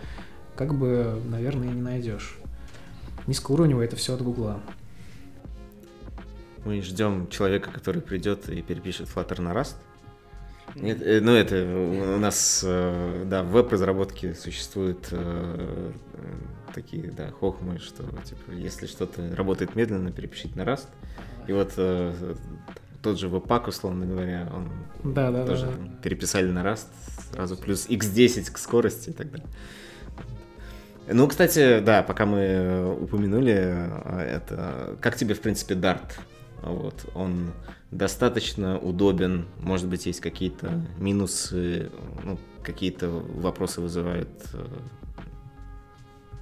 [0.54, 2.38] как бы, наверное, не найдешь.
[3.26, 4.60] Низкоуровневое это все от Гугла.
[6.68, 9.76] Мы ждем человека, который придет и перепишет Flutter на Rust.
[10.74, 15.92] Нет, э, ну это у нас, э, да, в веб-разработке существуют э,
[16.74, 20.88] такие, да, хохмы, что, типа, если что-то работает медленно, перепишите на Rust.
[21.46, 21.72] И вот
[23.02, 26.02] тот же веб-пак, условно говоря, он да, да, тоже да.
[26.02, 26.88] переписали на Rust,
[27.32, 29.48] сразу плюс x10 к скорости и так далее.
[31.10, 36.12] Ну, кстати, да, пока мы упомянули это, как тебе, в принципе, Dart?
[36.62, 37.52] Вот, он
[37.90, 41.90] достаточно удобен, может быть, есть какие-то минусы,
[42.24, 44.66] ну, какие-то вопросы вызывает э,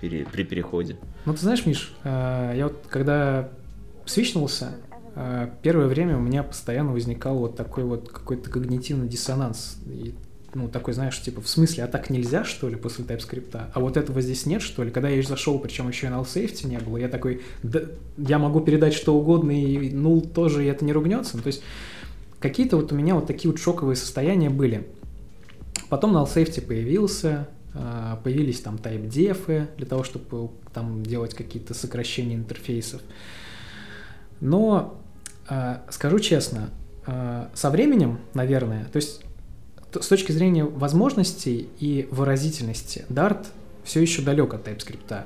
[0.00, 0.96] при переходе.
[1.24, 3.50] Ну, ты знаешь, Миш, э, я вот когда
[4.06, 4.74] свичнулся,
[5.14, 9.78] э, первое время у меня постоянно возникал вот такой вот какой-то когнитивный диссонанс.
[9.86, 10.14] И
[10.56, 13.70] ну, такой, знаешь, типа, в смысле, а так нельзя, что ли, после TypeScript?
[13.72, 14.90] А вот этого здесь нет, что ли?
[14.90, 17.82] Когда я зашел, причем еще и на safety не было, я такой, да,
[18.16, 21.36] я могу передать что угодно, и нул тоже, и это не ругнется.
[21.36, 21.62] Ну, то есть
[22.40, 24.88] какие-то вот у меня вот такие вот шоковые состояния были.
[25.90, 32.34] Потом на safety появился, а, появились там type для того, чтобы там делать какие-то сокращения
[32.34, 33.02] интерфейсов.
[34.40, 34.98] Но
[35.48, 36.70] а, скажу честно,
[37.06, 39.22] а, со временем, наверное, то есть
[40.02, 43.46] с точки зрения возможностей и выразительности, Dart
[43.84, 45.24] все еще далек от TypeScript.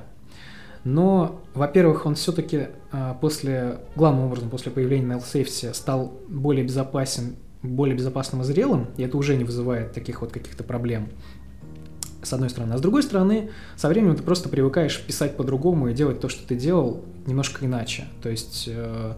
[0.83, 7.35] Но, во-первых, он все-таки а, после, главным образом, после появления на LSafety стал более безопасен,
[7.61, 11.09] более безопасным и зрелым, и это уже не вызывает таких вот каких-то проблем
[12.23, 12.73] с одной стороны.
[12.73, 16.47] А с другой стороны, со временем ты просто привыкаешь писать по-другому и делать то, что
[16.47, 18.05] ты делал, немножко иначе.
[18.21, 19.13] То есть э,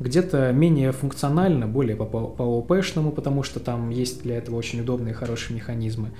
[0.00, 4.80] где-то менее функционально, более по, по, по ОПшному, потому что там есть для этого очень
[4.80, 6.10] удобные хорошие механизмы.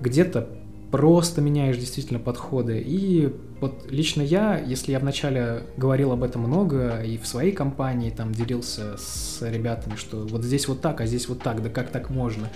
[0.00, 0.48] Где-то
[0.90, 2.82] просто меняешь действительно подходы.
[2.84, 8.10] И вот лично я, если я вначале говорил об этом много и в своей компании
[8.10, 11.90] там делился с ребятами, что вот здесь вот так, а здесь вот так, да как
[11.90, 12.48] так можно,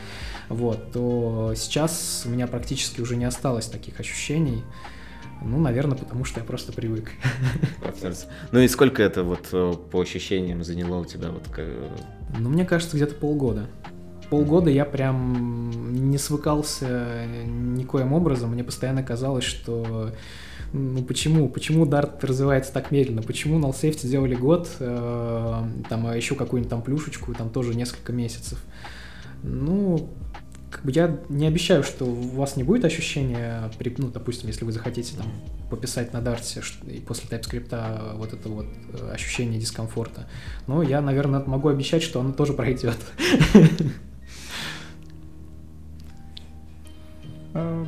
[0.48, 4.62] вот, то сейчас у меня практически уже не осталось таких ощущений.
[5.42, 7.12] Ну, наверное, потому что я просто привык.
[8.52, 11.30] Ну и сколько это вот э, по ощущениям заняло у тебя?
[11.30, 11.42] Вот,
[12.38, 13.66] ну, мне кажется, где-то полгода.
[14.28, 18.50] Полгода я прям не свыкался никоим образом.
[18.50, 20.12] Мне постоянно казалось, что
[20.72, 21.48] ну почему?
[21.48, 23.22] Почему Dart развивается так медленно?
[23.22, 28.12] Почему на Safety сделали год, э, там, а еще какую-нибудь там плюшечку, там тоже несколько
[28.12, 28.62] месяцев?
[29.42, 30.10] Ну,
[30.70, 34.64] как бы я не обещаю, что у вас не будет ощущения, при, ну, допустим, если
[34.64, 35.26] вы захотите там
[35.68, 40.28] пописать на дарте и после TypeScript вот это вот э, ощущение дискомфорта.
[40.66, 42.96] Но я, наверное, могу обещать, что оно тоже пройдет.
[47.52, 47.84] А,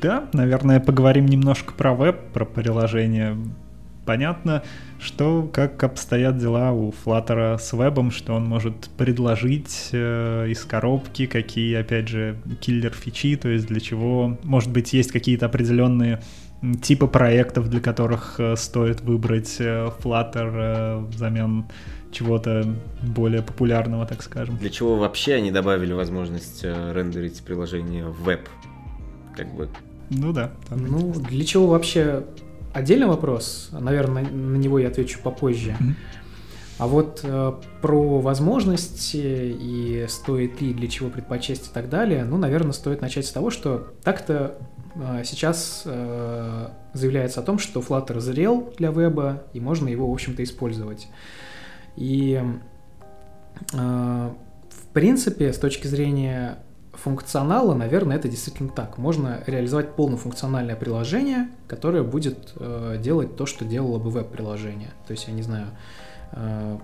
[0.00, 3.38] да, наверное, поговорим немножко про веб, про приложение
[4.10, 4.64] понятно,
[4.98, 11.26] что как обстоят дела у Flutter с вебом, что он может предложить э, из коробки,
[11.26, 16.20] какие, опять же, киллер-фичи, то есть для чего, может быть, есть какие-то определенные
[16.82, 21.66] типы проектов, для которых э, стоит выбрать э, Flutter э, взамен
[22.10, 22.64] чего-то
[23.00, 24.56] более популярного, так скажем.
[24.56, 28.48] Для чего вообще они добавили возможность э, рендерить приложение в веб?
[29.36, 29.68] Как бы.
[30.10, 30.50] Ну да.
[30.70, 32.24] Ну, для чего вообще
[32.72, 35.76] отдельный вопрос, наверное, на него я отвечу попозже.
[35.78, 35.94] Mm-hmm.
[36.80, 37.52] А вот э,
[37.82, 43.26] про возможности и стоит ли, для чего предпочесть и так далее, ну, наверное, стоит начать
[43.26, 44.56] с того, что так-то
[44.94, 50.12] э, сейчас э, заявляется о том, что Flutter зрел для веба, и можно его, в
[50.12, 51.08] общем-то, использовать.
[51.96, 52.42] И,
[53.74, 56.64] э, в принципе, с точки зрения
[57.02, 58.98] функционала, наверное, это действительно так.
[58.98, 64.90] Можно реализовать полнофункциональное приложение, которое будет э, делать то, что делало бы веб-приложение.
[65.06, 65.68] То есть, я не знаю,
[66.32, 66.78] э,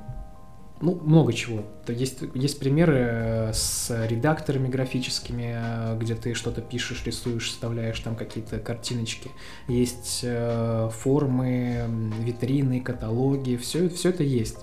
[0.81, 1.65] ну, много чего.
[1.89, 8.15] Есть, есть примеры э, с редакторами графическими, э, где ты что-то пишешь, рисуешь, вставляешь там
[8.15, 9.31] какие-то картиночки.
[9.69, 14.59] Есть э, формы, витрины, каталоги, все, все это есть.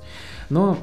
[0.49, 0.77] Но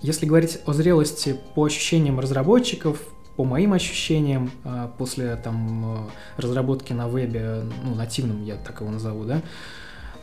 [0.00, 3.00] если говорить о зрелости по ощущениям разработчиков,
[3.36, 9.24] по моим ощущениям, э, после там разработки на вебе, ну, нативном я так его назову,
[9.24, 9.42] да,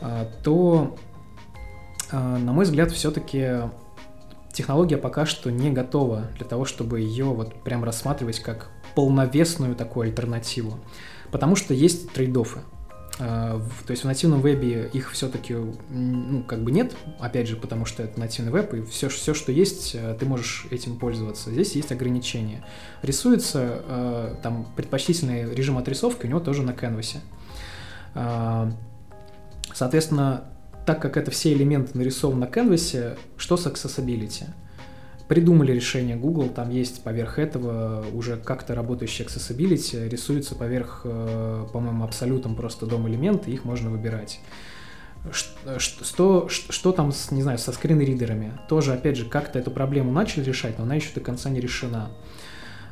[0.00, 0.96] э, то
[2.12, 3.62] а, на мой взгляд, все-таки
[4.52, 10.08] технология пока что не готова для того, чтобы ее вот прям рассматривать как полновесную такую
[10.08, 10.78] альтернативу.
[11.30, 12.60] Потому что есть трейдофы.
[13.18, 17.86] А, то есть в нативном вебе их все-таки ну, как бы нет, опять же, потому
[17.86, 21.50] что это нативный веб, и все, все, что есть, э, ты можешь этим пользоваться.
[21.50, 22.64] Здесь есть ограничения.
[23.02, 27.20] Рисуется э, там предпочтительный режим отрисовки у него тоже на canvas е.
[28.14, 28.70] А,
[29.72, 30.44] соответственно,
[30.84, 34.44] так как это все элементы нарисованы на canvas е, что с accessibility?
[35.28, 42.04] Придумали решение Google, там есть поверх этого уже как-то работающий accessibility, рисуется поверх, э, по-моему,
[42.04, 44.40] абсолютом просто DOM элементы, их можно выбирать.
[45.32, 48.52] Что, что, что там, с, не знаю, со screen reader ами?
[48.68, 52.10] Тоже, опять же, как-то эту проблему начали решать, но она еще до конца не решена.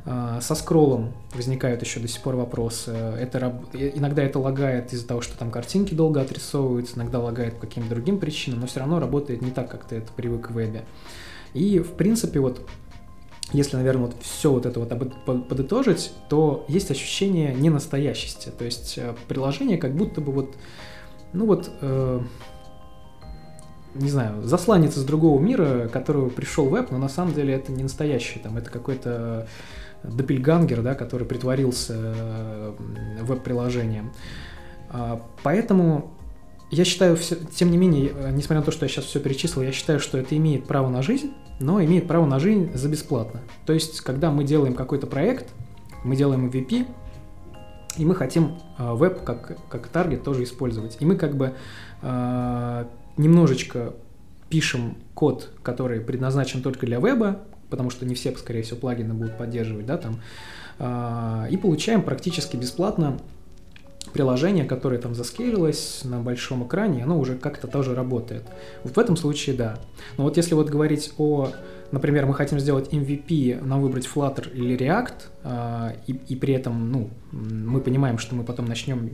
[0.07, 2.91] А, со скроллом возникают еще до сих пор вопросы.
[2.91, 7.91] Это, иногда это лагает из-за того, что там картинки долго отрисовываются, иногда лагает по каким-то
[7.91, 10.85] другим причинам, но все равно работает не так, как ты это привык в вебе.
[11.55, 12.61] И, в принципе, вот
[13.53, 18.51] если, наверное, вот все вот это вот подытожить, то есть ощущение ненастоящести.
[18.51, 20.57] То есть э, приложение как будто бы вот,
[21.33, 22.21] ну вот, э,
[23.95, 27.85] не знаю, засланец из другого мира, которого пришел веб, но на самом деле это не
[27.85, 29.47] настоящий, там, это какой-то
[30.03, 32.73] допельгангер, да, который притворился э,
[33.23, 34.13] веб-приложением.
[34.91, 36.13] А, поэтому
[36.73, 39.71] я считаю, все, тем не менее, несмотря на то, что я сейчас все перечислил, я
[39.71, 43.41] считаю, что это имеет право на жизнь, но имеет право на жизнь за бесплатно.
[43.67, 45.53] То есть, когда мы делаем какой-то проект,
[46.05, 46.87] мы делаем MVP,
[47.97, 50.97] и мы хотим э, веб как, как таргет тоже использовать.
[51.01, 51.55] И мы как бы
[52.03, 52.85] э,
[53.17, 53.95] немножечко
[54.49, 57.41] пишем код, который предназначен только для веба,
[57.71, 60.21] потому что не все, скорее всего, плагины будут поддерживать, да, там,
[60.79, 63.19] а, и получаем практически бесплатно
[64.15, 68.45] приложение, которое там заскейлилось на большом экране, оно уже как-то тоже работает.
[68.85, 69.79] Вот в этом случае да.
[70.17, 71.51] Но вот если вот говорить о
[71.95, 76.93] например, мы хотим сделать MVP, нам выбрать Flutter или React, а, и, и при этом,
[76.93, 79.11] ну, мы понимаем, что мы потом начнем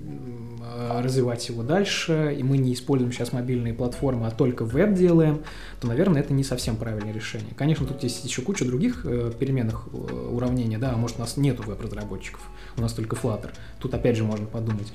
[0.62, 5.43] а, развивать его дальше, и мы не используем сейчас мобильные платформы, а только веб делаем,
[5.81, 7.55] то, наверное, это не совсем правильное решение.
[7.57, 11.62] Конечно, тут есть еще куча других э, переменных э, уравнений, да, может, у нас нету
[11.62, 12.40] веб-разработчиков,
[12.77, 13.51] у нас только Flutter.
[13.79, 14.93] Тут, опять же, можно подумать.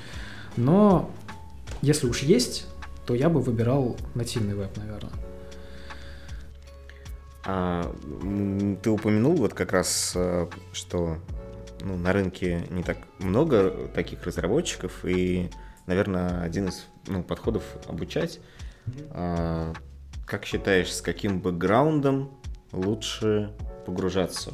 [0.58, 1.10] Но
[1.82, 2.68] если уж есть,
[3.06, 5.12] то я бы выбирал нативный веб, наверное.
[7.46, 7.96] А,
[8.82, 11.18] ты упомянул вот как раз, э, что
[11.82, 15.52] ну, на рынке не так много таких разработчиков, и,
[15.86, 18.40] наверное, один из ну, подходов обучать.
[19.12, 19.74] А,
[20.26, 22.32] как считаешь, с каким бэкграундом
[22.72, 23.52] лучше
[23.86, 24.52] погружаться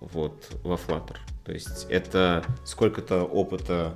[0.00, 1.16] вот, во Flutter?
[1.44, 3.94] То есть это сколько-то опыта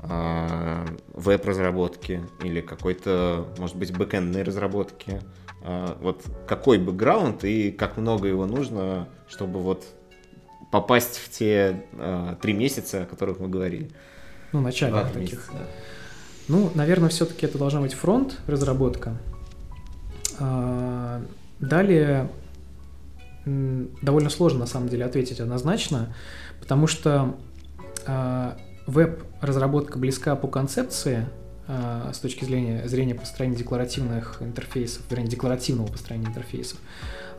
[0.00, 8.28] а, веб-разработки или какой-то, может быть, бэкэндной разработки, а, вот какой бэкграунд и как много
[8.28, 9.84] его нужно, чтобы вот
[10.70, 13.90] попасть в те а, три месяца, о которых мы говорили.
[14.52, 15.32] Ну, начальных таких.
[15.32, 15.58] Месяца, да.
[16.48, 19.16] Ну, наверное, все-таки это должна быть фронт разработка.
[20.38, 21.22] А,
[21.58, 22.30] далее
[23.44, 26.14] довольно сложно на самом деле ответить однозначно,
[26.60, 27.36] потому что
[28.86, 31.49] веб-разработка близка по концепции, а,
[32.12, 36.78] с точки зрения, зрения построения декларативных интерфейсов, вернее, декларативного построения интерфейсов.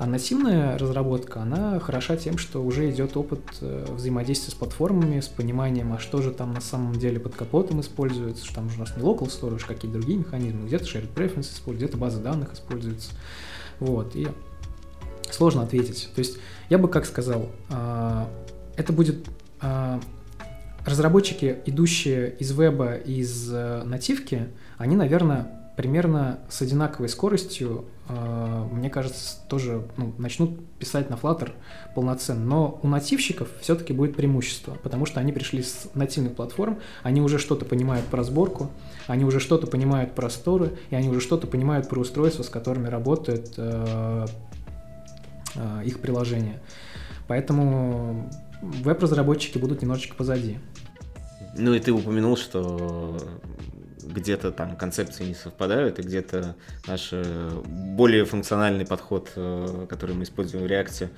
[0.02, 5.28] А нативная разработка, она хороша тем, что уже идет опыт э, взаимодействия с платформами, с
[5.28, 8.98] пониманием, а что же там на самом деле под капотом используется, что там у нас
[8.98, 13.12] не local storage, какие-то другие механизмы, где-то shared preference используется, где-то базы данных используется.
[13.80, 14.28] Вот, и
[15.30, 16.10] сложно ответить.
[16.16, 16.38] То есть
[16.70, 18.28] я бы как сказал, а,
[18.78, 19.28] это будет
[19.60, 20.00] а,
[20.86, 28.90] разработчики, идущие из веба, из э, нативки, они, наверное, примерно с одинаковой скоростью, э, мне
[28.90, 31.52] кажется, тоже ну, начнут писать на Flutter
[31.96, 32.44] полноценно.
[32.44, 37.38] Но у нативщиков все-таки будет преимущество, потому что они пришли с нативных платформ, они уже
[37.40, 38.70] что-то понимают про сборку,
[39.08, 42.88] они уже что-то понимают про сторы, и они уже что-то понимают про устройства, с которыми
[42.88, 44.26] работает э,
[45.84, 46.62] их приложение.
[47.28, 48.30] Поэтому
[48.62, 50.60] веб-разработчики будут немножечко позади.
[51.58, 53.18] Ну и ты упомянул, что
[54.04, 56.56] где-то там концепции не совпадают, и где-то
[56.88, 61.10] наш э, более функциональный подход, э, который мы используем в React,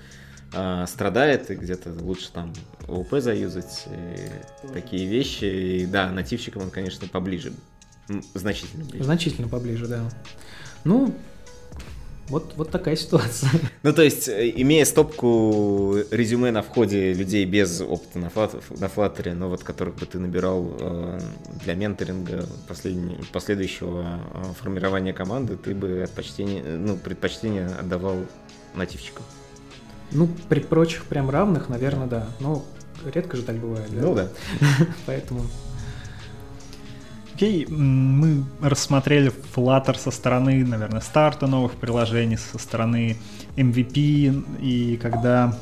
[0.54, 2.54] э, страдает, и где-то лучше там
[2.88, 5.46] ООП заюзать, и такие вещи.
[5.46, 7.54] И да, нативщикам он, конечно, поближе,
[8.34, 9.04] значительно ближе.
[9.04, 10.02] Значительно поближе, да.
[10.84, 11.14] Ну,
[12.34, 13.50] вот, вот такая ситуация.
[13.84, 18.86] Ну, то есть, э, имея стопку резюме на входе людей без опыта на, флат, на
[18.86, 21.20] Flutter, но вот которых бы ты набирал э,
[21.64, 22.46] для менторинга
[23.32, 28.18] последующего э, формирования команды, ты бы предпочтение, ну, предпочтение отдавал
[28.74, 29.24] нативчикам.
[30.12, 32.28] Ну, при прочих прям равных, наверное, да.
[32.40, 32.66] Но
[33.06, 33.90] редко же так бывает.
[33.92, 34.02] Да?
[34.02, 34.30] Ну да.
[35.06, 35.42] Поэтому
[37.34, 43.18] Окей, мы рассмотрели Flutter со стороны, наверное, старта новых приложений, со стороны
[43.56, 45.58] MVP, и когда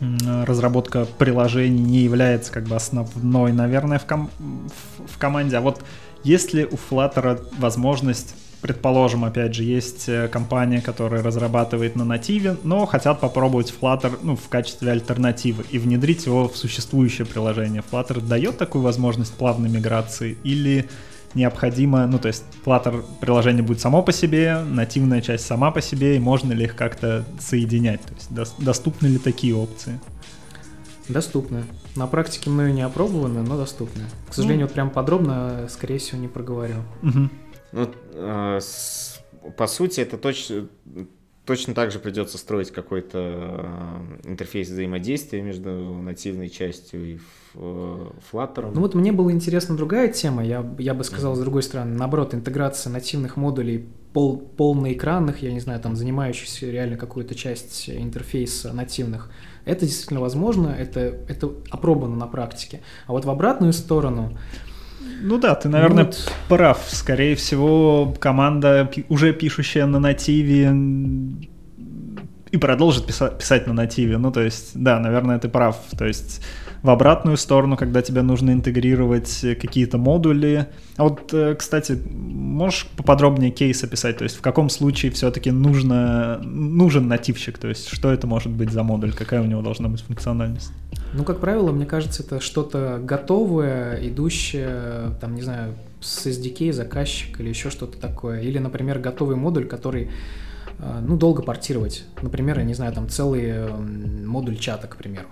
[0.00, 5.56] разработка приложений не является как бы основной, наверное, в, ком- в команде.
[5.56, 5.84] А вот
[6.24, 12.56] есть ли у Flutter возможность Предположим, опять же, есть э, компания, которая разрабатывает на нативе,
[12.62, 17.82] но хотят попробовать Flutter ну, в качестве альтернативы и внедрить его в существующее приложение.
[17.90, 20.88] Flutter дает такую возможность плавной миграции или
[21.34, 26.14] необходимо, ну то есть Flutter приложение будет само по себе, нативная часть сама по себе,
[26.14, 28.02] и можно ли их как-то соединять?
[28.02, 29.98] То есть доступны ли такие опции?
[31.08, 31.64] Доступны.
[31.96, 34.04] На практике мною не опробованы, но доступны.
[34.30, 36.76] К сожалению, ну, вот прям подробно, скорее всего, не проговорю.
[37.02, 37.28] Угу.
[37.72, 38.60] Ну, э,
[39.56, 40.68] по сути, это точно,
[41.44, 43.18] точно так же придется строить какой-то
[44.24, 47.18] э, интерфейс взаимодействия между нативной частью и
[47.54, 48.70] э, Flutter.
[48.74, 52.34] Ну вот мне была интересна другая тема, я, я бы сказал, с другой стороны, наоборот,
[52.34, 59.30] интеграция нативных модулей пол, полноэкранных, я не знаю, там, занимающихся реально какую-то часть интерфейса нативных,
[59.64, 62.80] это действительно возможно, это, это опробовано на практике.
[63.06, 64.36] А вот в обратную сторону,
[65.22, 66.32] ну да, ты, наверное, вот.
[66.48, 66.78] прав.
[66.88, 70.72] Скорее всего, команда, уже пишущая на нативе,
[72.50, 74.18] и продолжит писать, писать на нативе.
[74.18, 75.76] Ну, то есть, да, наверное, ты прав.
[75.96, 76.42] То есть,
[76.82, 80.66] в обратную сторону, когда тебе нужно интегрировать какие-то модули.
[80.96, 84.18] А вот, э, кстати, можешь поподробнее кейс описать?
[84.18, 87.58] То есть, в каком случае все-таки нужно, нужен нативщик?
[87.58, 89.12] То есть, что это может быть за модуль?
[89.12, 90.72] Какая у него должна быть функциональность?
[91.14, 97.38] Ну, как правило, мне кажется, это что-то готовое, идущее, там, не знаю, с SDK заказчик
[97.38, 98.40] или еще что-то такое.
[98.40, 100.10] Или, например, готовый модуль, который
[100.80, 102.04] э, ну, долго портировать.
[102.20, 103.68] Например, я не знаю, там целый
[104.26, 105.28] модуль чата, к примеру.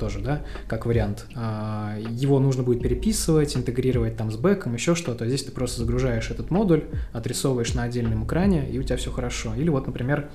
[0.00, 1.26] Тоже, да, как вариант.
[1.36, 5.26] А, его нужно будет переписывать, интегрировать там с бэком, еще что-то.
[5.26, 9.54] Здесь ты просто загружаешь этот модуль, отрисовываешь на отдельном экране, и у тебя все хорошо.
[9.54, 10.30] Или вот, например,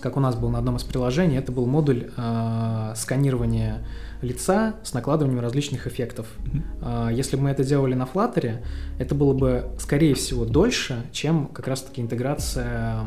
[0.00, 3.86] как у нас был на одном из приложений, это был модуль э, сканирования
[4.22, 6.26] лица с накладыванием различных эффектов.
[6.38, 7.10] Mm-hmm.
[7.10, 8.56] Э, если бы мы это делали на Flutter,
[8.98, 13.06] это было бы, скорее всего, дольше, чем как раз-таки интеграция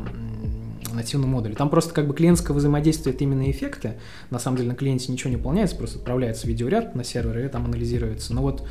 [0.96, 1.56] нативного модуля.
[1.56, 3.94] Там просто как бы клиентское взаимодействие— это именно эффекты.
[4.30, 7.66] На самом деле на клиенте ничего не выполняется, просто отправляется видеоряд на сервер и там
[7.66, 8.34] анализируется.
[8.34, 8.68] Но вот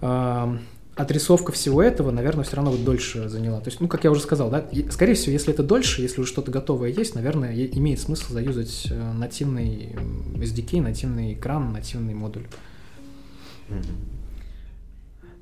[0.00, 0.58] э,
[0.94, 3.60] отрисовка всего этого, наверное, все равно вот дольше заняла.
[3.60, 6.30] То есть, ну, как я уже сказал, да, скорее всего, если это дольше, если уже
[6.30, 9.94] что-то готовое есть, наверное, имеет смысл заюзать э, нативный
[10.34, 12.46] SDK, нативный экран, нативный модуль.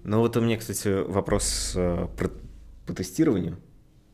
[0.04, 2.30] Ну вот у меня, кстати, вопрос э, про,
[2.86, 3.58] по тестированию,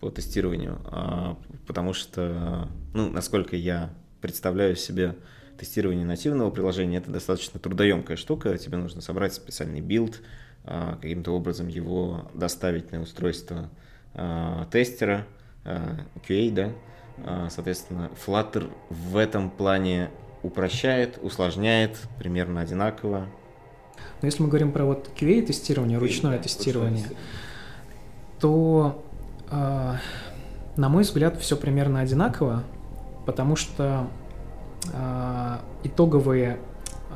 [0.01, 3.91] по тестированию, а, потому что, ну, насколько я
[4.21, 5.17] представляю себе
[5.59, 10.21] тестирование нативного приложения, это достаточно трудоемкая штука, тебе нужно собрать специальный build,
[10.65, 13.71] а, каким-то образом его доставить на устройство
[14.15, 15.27] а, тестера,
[15.65, 20.11] а, QA, да, соответственно, Flutter в этом плане
[20.43, 23.27] упрощает, усложняет примерно одинаково.
[24.21, 27.07] Но если мы говорим про вот QA-тестирование, ручное тестирование,
[28.39, 29.06] то,
[29.51, 32.65] на мой взгляд, все примерно одинаково,
[33.25, 34.09] потому что
[35.83, 36.59] итоговые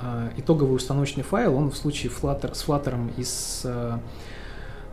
[0.02, 4.00] Э, итоговый установочный файл, он в случае Flutter, с Flutter и с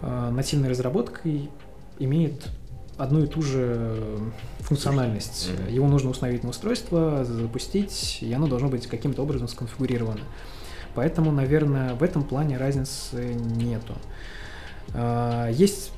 [0.01, 1.49] нативной разработкой
[1.97, 2.49] имеет
[2.97, 4.19] одну и ту же
[4.59, 5.49] функциональность.
[5.49, 5.71] Mm-hmm.
[5.71, 10.21] Его нужно установить на устройство, запустить, и оно должно быть каким-то образом сконфигурировано.
[10.93, 13.95] Поэтому, наверное, в этом плане разницы нету.
[15.51, 15.91] Есть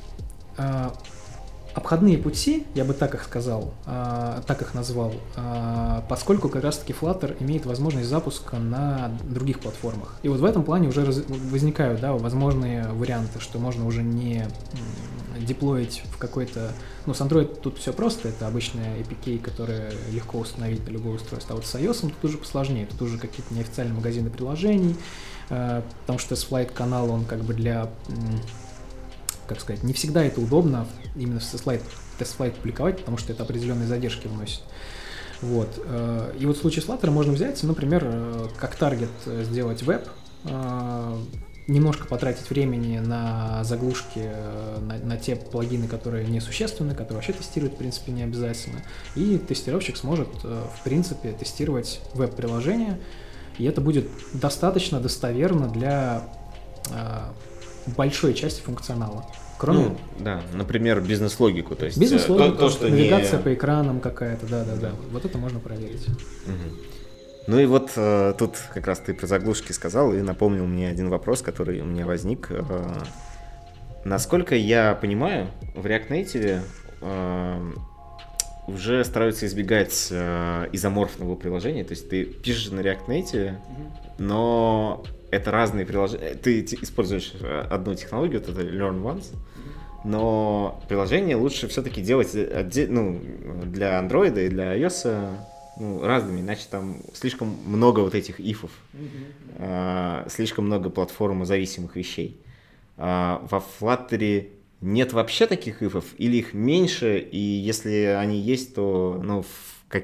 [1.73, 6.93] обходные пути, я бы так их сказал, а, так их назвал, а, поскольку как раз-таки
[6.93, 10.15] Flutter имеет возможность запуска на других платформах.
[10.23, 14.47] И вот в этом плане уже раз, возникают да, возможные варианты, что можно уже не
[15.39, 16.71] деплоить в какой-то...
[17.05, 21.53] Ну, с Android тут все просто, это обычная APK, которая легко установить на любое устройство.
[21.53, 24.95] А вот с iOS тут уже посложнее, тут уже какие-то неофициальные магазины приложений,
[25.49, 27.89] а, потому что S-Flight канал, он как бы для
[29.49, 31.81] как сказать, не всегда это удобно именно слайд,
[32.17, 34.61] тест-слайд публиковать, потому что это определенные задержки вносит.
[35.41, 35.81] Вот.
[35.85, 40.07] Э, и вот в случае с Flutter можно взять, например, э, как таргет сделать веб,
[40.45, 41.17] э,
[41.67, 44.27] немножко потратить времени на заглушки,
[44.81, 48.81] на, на те плагины, которые несущественны, которые вообще тестировать, в принципе, не обязательно.
[49.15, 52.99] И тестировщик сможет, в принципе, тестировать веб-приложение,
[53.59, 56.23] и это будет достаточно достоверно для
[57.85, 59.27] большой части функционала.
[59.59, 59.79] Кроме...
[59.79, 61.75] Ну, да, например, бизнес-логику.
[61.75, 63.43] То есть э, бизнес-логика, то, то, что навигация не...
[63.43, 64.93] по экранам какая-то, да-да-да.
[65.11, 66.07] Вот это можно проверить.
[66.07, 66.79] Угу.
[67.47, 71.09] Ну и вот э, тут как раз ты про заглушки сказал и напомнил мне один
[71.09, 72.47] вопрос, который у меня возник.
[72.51, 73.01] Э,
[74.05, 76.61] насколько я понимаю, в React Native
[77.01, 77.71] э,
[78.67, 81.83] уже стараются избегать э, изоморфного приложения.
[81.83, 83.55] То есть ты пишешь на React Native,
[84.19, 86.35] но это разные приложения.
[86.35, 89.35] Ты используешь э, одну технологию, вот это Learn Once,
[90.03, 93.19] но приложение лучше все-таки делать ну,
[93.65, 95.35] для Android и для iOS
[95.79, 100.29] ну, разными, иначе там слишком много вот этих ифов, mm-hmm.
[100.29, 102.41] слишком много платформозависимых вещей.
[102.97, 104.49] А, во Flutter
[104.81, 109.45] нет вообще таких ифов, или их меньше, и если они есть, то ну,
[109.87, 110.03] как,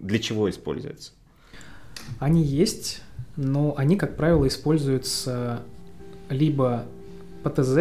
[0.00, 1.12] для чего используются?
[2.18, 3.02] Они есть,
[3.38, 5.60] но они, как правило, используются
[6.28, 6.86] либо
[7.44, 7.78] ПТЗ,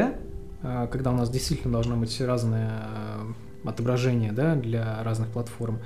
[0.62, 3.34] а, когда у нас действительно должно быть разное а,
[3.64, 5.80] отображение да, для разных платформ,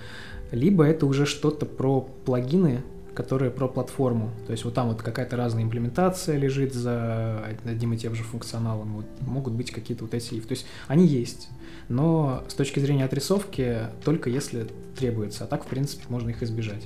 [0.52, 2.84] либо это уже что-то про плагины,
[3.16, 4.32] которые про платформу.
[4.46, 8.96] То есть вот там вот какая-то разная имплементация лежит за одним и тем же функционалом.
[8.96, 10.42] Вот могут быть какие-то вот эти...
[10.42, 11.48] То есть они есть,
[11.88, 14.68] но с точки зрения отрисовки только если
[14.98, 16.86] требуется, а так, в принципе, можно их избежать.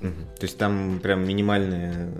[0.00, 0.36] Угу.
[0.38, 2.12] То есть там прям минимальные...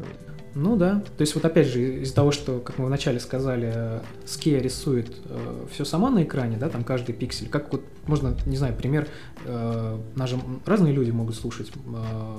[0.55, 4.61] Ну да, то есть вот опять же из-за того, что, как мы вначале сказали, Skia
[4.61, 8.75] рисует э, все сама на экране, да, там каждый пиксель, как вот можно, не знаю,
[8.75, 9.07] пример,
[9.45, 12.39] э, нажим, разные люди могут слушать, э,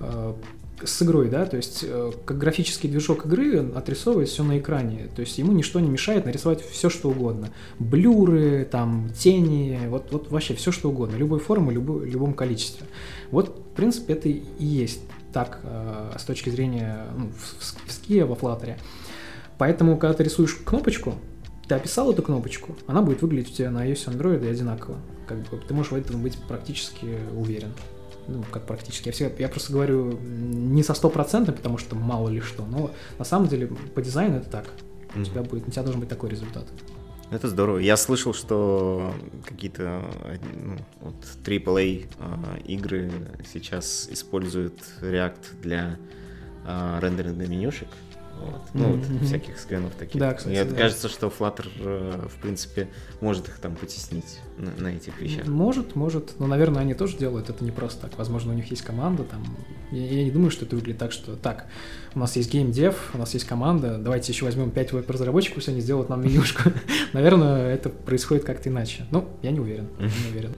[0.00, 0.34] э,
[0.82, 5.20] с игрой, да, то есть э, как графический движок игры отрисовывает все на экране, то
[5.20, 7.50] есть ему ничто не мешает нарисовать все, что угодно.
[7.78, 12.86] Блюры, там, тени, вот, вот вообще все, что угодно, любой формы, любой, любом количестве.
[13.30, 15.00] Вот, в принципе, это и есть
[15.32, 18.78] так э, с точки зрения ну, в, в, ские, во флаттере.
[19.58, 21.14] Поэтому, когда ты рисуешь кнопочку,
[21.68, 24.98] ты описал эту кнопочку, она будет выглядеть у тебя на iOS Android одинаково.
[25.26, 27.72] Как бы ты можешь в этом быть практически уверен
[28.28, 29.08] ну, как практически.
[29.08, 33.24] Я, всегда, я просто говорю не со стопроцентным, потому что мало ли что, но на
[33.24, 34.66] самом деле по дизайну это так.
[34.66, 35.22] Mm-hmm.
[35.22, 36.64] У тебя будет, у тебя должен быть такой результат.
[37.30, 37.78] Это здорово.
[37.78, 39.12] Я слышал, что
[39.44, 40.04] какие-то
[40.62, 41.14] ну, вот
[41.44, 43.10] AAA э, игры
[43.50, 45.98] сейчас используют React для
[46.66, 47.88] э, рендеринга менюшек.
[48.40, 48.60] Вот.
[48.74, 49.18] Ну, mm-hmm.
[49.18, 50.20] вот всяких скринов таких.
[50.20, 50.76] Да, кстати, Мне да.
[50.76, 52.88] кажется, что Flutter, э, в принципе,
[53.20, 55.46] может их там потеснить на, на этих вещах.
[55.46, 56.38] Может, может.
[56.38, 58.18] Но, наверное, они тоже делают это не просто так.
[58.18, 59.42] Возможно, у них есть команда там.
[59.90, 61.66] Я, я не думаю, что это выглядит так, что так,
[62.14, 65.80] у нас есть геймдев, у нас есть команда, давайте еще возьмем 5 веб-разработчиков, все они
[65.80, 66.70] сделают нам менюшку.
[67.12, 69.06] Наверное, это происходит как-то иначе.
[69.10, 69.88] Ну, я не уверен.
[69.98, 70.52] Не уверен.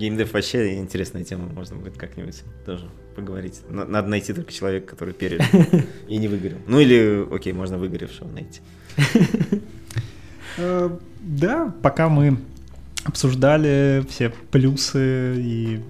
[0.00, 3.60] Геймдев вообще интересная тема, можно будет как-нибудь тоже поговорить.
[3.68, 5.44] Надо найти только человека, который пережил
[6.08, 6.56] и не выгорел.
[6.66, 8.60] Ну или, окей, можно выгоревшего найти.
[10.56, 10.90] Э,
[11.20, 12.36] да, пока мы
[13.04, 15.80] обсуждали все плюсы и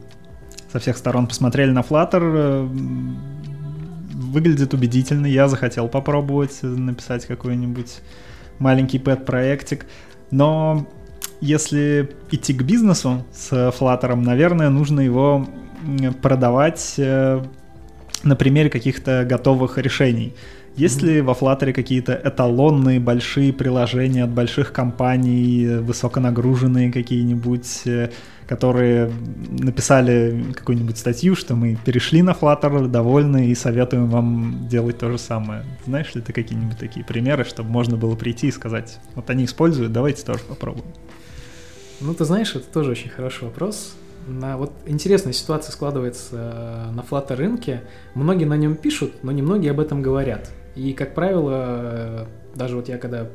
[0.70, 2.68] со всех сторон посмотрели на Flutter, э,
[4.12, 5.26] выглядит убедительно.
[5.26, 8.00] Я захотел попробовать написать какой-нибудь
[8.58, 9.86] маленький пэт-проектик,
[10.30, 10.86] но
[11.40, 15.46] если идти к бизнесу с Flutter, наверное, нужно его
[16.22, 17.42] продавать э,
[18.22, 20.34] на примере каких-то готовых решений.
[20.76, 28.10] Есть ли во Flutter какие-то эталонные большие приложения от больших компаний, высоконагруженные какие-нибудь, э,
[28.46, 29.10] которые
[29.50, 35.18] написали какую-нибудь статью, что мы перешли на Flutter, довольны и советуем вам делать то же
[35.18, 35.64] самое?
[35.86, 39.92] Знаешь ли ты какие-нибудь такие примеры, чтобы можно было прийти и сказать, вот они используют,
[39.92, 40.86] давайте тоже попробуем?
[42.00, 43.94] Ну, ты знаешь, это тоже очень хороший вопрос.
[44.26, 47.82] На, вот интересная ситуация складывается э, на Flutter рынке.
[48.14, 50.50] Многие на нем пишут, но немногие об этом говорят.
[50.76, 53.28] И, как правило, э, даже вот я когда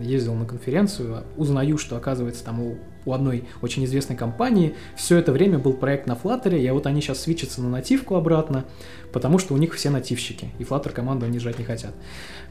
[0.00, 5.32] ездил на конференцию, узнаю, что, оказывается, там у, у одной очень известной компании все это
[5.32, 8.64] время был проект на Flutter, и вот они сейчас свечатся на нативку обратно,
[9.12, 11.92] потому что у них все нативщики, и Flutter команду они жать не хотят.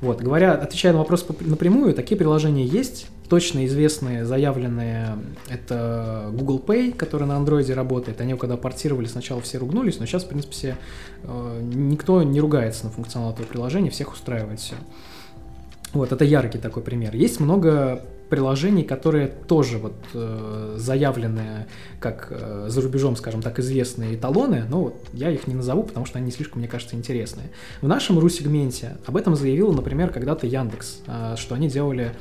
[0.01, 5.17] Вот, говоря, отвечая на вопрос напрямую, такие приложения есть, точно известные, заявленные,
[5.47, 8.19] это Google Pay, который на андроиде работает.
[8.19, 10.77] Они когда портировали, сначала все ругнулись, но сейчас, в принципе, все,
[11.23, 14.75] э, никто не ругается на функционал этого приложения, всех устраивает все.
[15.93, 17.15] Вот, это яркий такой пример.
[17.15, 21.67] Есть много приложений, которые тоже вот э, заявлены
[21.99, 26.05] как э, за рубежом, скажем так, известные эталоны, но вот я их не назову, потому
[26.05, 27.49] что они не слишком, мне кажется, интересные.
[27.81, 32.13] В нашем ру-сегменте об этом заявил, например, когда-то Яндекс, э, что они делали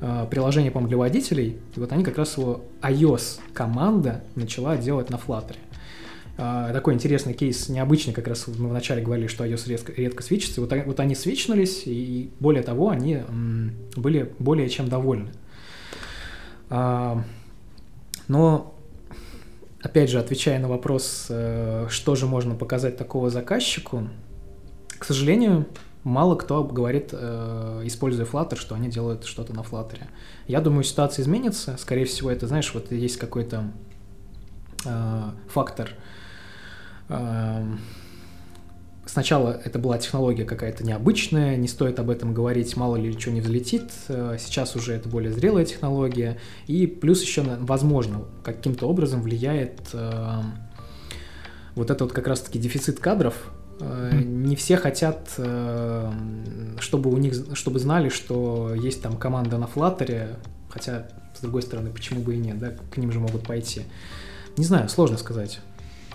[0.00, 5.16] э, приложение, по-моему, для водителей, и вот они как раз его iOS-команда начала делать на
[5.16, 5.56] Flutter.
[6.36, 10.60] Uh, такой интересный кейс, необычный, как раз мы вначале говорили, что iOS редко, редко свечится.
[10.60, 13.22] Вот, вот они свечнулись, и более того, они
[13.96, 15.30] были более чем довольны.
[16.68, 17.22] Uh,
[18.28, 18.74] но,
[19.80, 24.10] опять же, отвечая на вопрос, uh, что же можно показать такого заказчику,
[24.98, 25.66] к сожалению,
[26.04, 30.04] мало кто говорит, э, используя Flutter, что они делают что-то на Flutter.
[30.46, 31.76] Я думаю, ситуация изменится.
[31.78, 33.70] Скорее всего, это, знаешь, вот есть какой-то
[34.84, 35.90] э, фактор–
[39.06, 43.40] сначала это была технология какая-то необычная, не стоит об этом говорить, мало ли что не
[43.40, 43.90] взлетит.
[44.08, 46.38] Э, сейчас уже это более зрелая технология.
[46.66, 49.80] И плюс еще, возможно, каким-то образом влияет
[51.74, 53.34] вот это вот как раз-таки дефицит кадров.
[53.80, 55.30] Э, не все хотят,
[56.78, 60.36] чтобы у них, чтобы знали, что есть там команда на Flutter,
[60.68, 63.82] хотя, с другой стороны, почему бы и нет, да, к ним же могут пойти.
[64.56, 65.60] Не знаю, сложно сказать.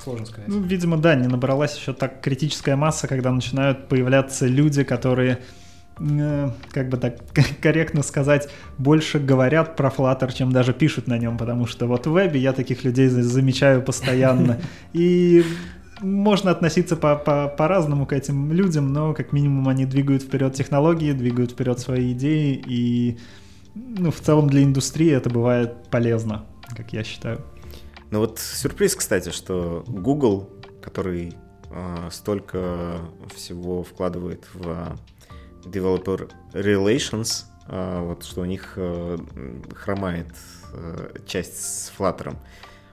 [0.04, 0.48] Сложно сказать.
[0.48, 5.40] Ну, видимо, да, не набралась еще так критическая масса, когда начинают появляться люди, которые
[6.00, 7.18] э, как бы так
[7.62, 12.12] корректно сказать, больше говорят про Flutter, чем даже пишут на нем, потому что вот в
[12.12, 14.60] вебе я таких людей замечаю постоянно.
[14.94, 15.44] И
[16.02, 21.12] можно относиться по -по по-разному к этим людям, но как минимум они двигают вперед технологии,
[21.12, 23.20] двигают вперед свои идеи, и
[23.76, 26.44] ну, в целом для индустрии это бывает полезно,
[26.76, 27.42] как я считаю.
[28.12, 30.50] Ну вот сюрприз, кстати, что Google,
[30.82, 31.34] который
[31.70, 33.00] э, столько
[33.34, 34.98] всего вкладывает в
[35.64, 39.18] developer relations, э, вот что у них э,
[39.74, 40.28] хромает
[40.74, 42.36] э, часть с Flutter.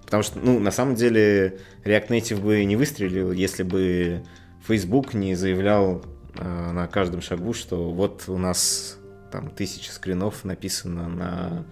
[0.05, 4.23] Потому что, ну, на самом деле, React Native бы не выстрелил, если бы
[4.69, 6.01] Facebook не заявлял
[6.37, 8.99] э, на каждом шагу, что вот у нас
[9.33, 11.65] там тысяча скринов написано на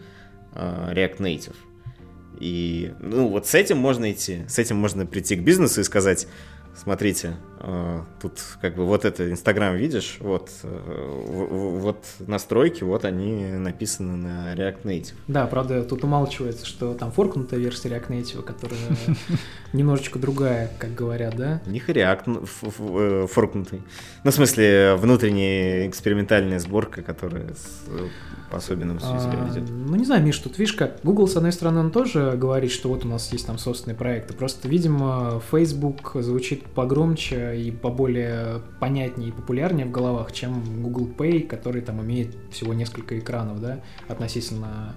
[0.53, 1.57] э, React Native.
[2.39, 6.27] И, ну, вот с этим можно идти, с этим можно прийти к бизнесу и сказать,
[6.77, 7.37] смотрите,
[8.21, 14.55] тут как бы вот это Инстаграм видишь, вот, э, вот настройки, вот они написаны на
[14.55, 15.15] React Native.
[15.27, 18.79] Да, правда, тут умалчивается, что там форкнутая версия React Native, которая
[19.73, 21.61] немножечко другая, как говорят, да?
[21.67, 23.83] У них React э, форкнутый.
[24.23, 27.55] Ну, в смысле, внутренняя экспериментальная сборка, которая
[28.51, 29.69] по-особенному а, себя ведет.
[29.69, 32.89] Ну, не знаю, Миш, тут видишь как, Google, с одной стороны, он тоже говорит, что
[32.89, 39.31] вот у нас есть там собственные проекты, просто, видимо, Facebook звучит погромче и поболее понятнее
[39.31, 44.95] и популярнее в головах, чем Google Pay, который там имеет всего несколько экранов, да, относительно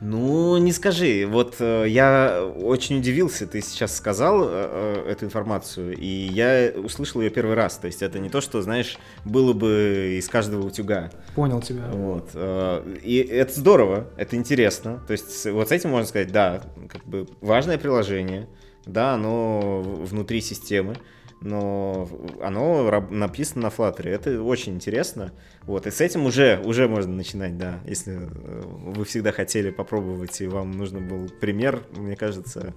[0.00, 1.26] ну, не скажи.
[1.26, 7.20] Вот э, я очень удивился, ты сейчас сказал э, э, эту информацию, и я услышал
[7.22, 7.78] ее первый раз.
[7.78, 11.10] То есть это не то, что, знаешь, было бы из каждого утюга.
[11.34, 11.86] Понял тебя.
[11.90, 12.30] Вот.
[12.34, 15.02] Э, и это здорово, это интересно.
[15.06, 18.48] То есть вот с этим можно сказать, да, как бы важное приложение,
[18.84, 20.96] да, оно внутри системы
[21.40, 22.08] но
[22.40, 24.08] оно написано на Flutter.
[24.08, 25.32] Это очень интересно.
[25.62, 27.80] Вот, и с этим уже, уже можно начинать, да.
[27.86, 32.72] Если э, вы всегда хотели попробовать, и вам нужен был пример, мне кажется,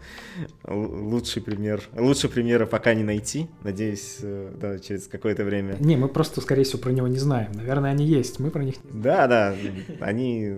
[0.65, 1.83] лучший пример.
[1.95, 3.47] Лучше примера пока не найти.
[3.63, 5.75] Надеюсь, э, да, через какое-то время.
[5.79, 7.51] Не, мы просто, скорее всего, про него не знаем.
[7.53, 9.03] Наверное, они есть, мы про них не знаем.
[9.03, 9.55] Да, да,
[9.99, 10.51] они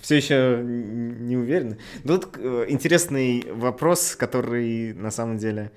[0.00, 1.76] все еще не уверены.
[2.06, 5.70] Тут э, интересный вопрос, который на самом деле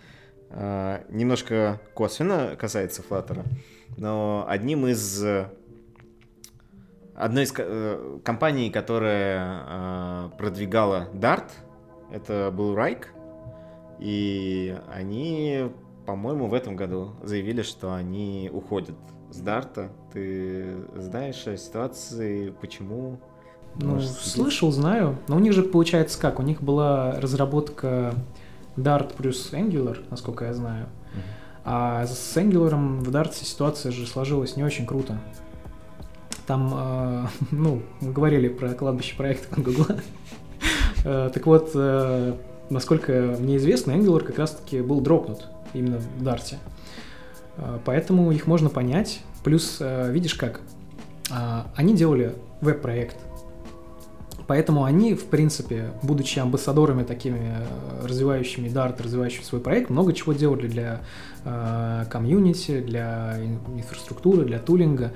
[0.50, 3.46] немножко косвенно касается Flutter,
[3.98, 5.24] но одним из
[7.18, 11.50] одной из э, компаний, которая э, продвигала Dart,
[12.12, 13.10] это был Райк,
[14.00, 15.72] и они,
[16.06, 18.96] по-моему, в этом году заявили, что они уходят
[19.32, 19.90] с Дарта.
[20.14, 23.20] Ты знаешь о ситуации, почему?
[23.76, 25.18] Ну, слышал, знаю.
[25.28, 26.40] Но у них же получается как?
[26.40, 28.14] У них была разработка
[28.78, 30.88] Dart плюс Angular, насколько я знаю.
[31.66, 35.20] А с Angular в Dart ситуация же сложилась не очень круто.
[36.46, 39.98] Там, э, ну, мы говорили про кладбище проекта Гугла.
[41.04, 42.36] Э, так вот, э,
[42.70, 46.56] насколько мне известно, Angular как раз-таки был дропнут именно в Dart.
[47.58, 49.22] Э, поэтому их можно понять.
[49.44, 50.60] Плюс, видишь как,
[51.30, 53.16] они делали веб-проект,
[54.48, 60.34] Поэтому они, в принципе, будучи амбассадорами такими э, развивающими Dart, развивающими свой проект, много чего
[60.34, 61.02] делали для
[61.44, 63.38] э, комьюнити, для
[63.76, 65.12] инфраструктуры, для тулинга.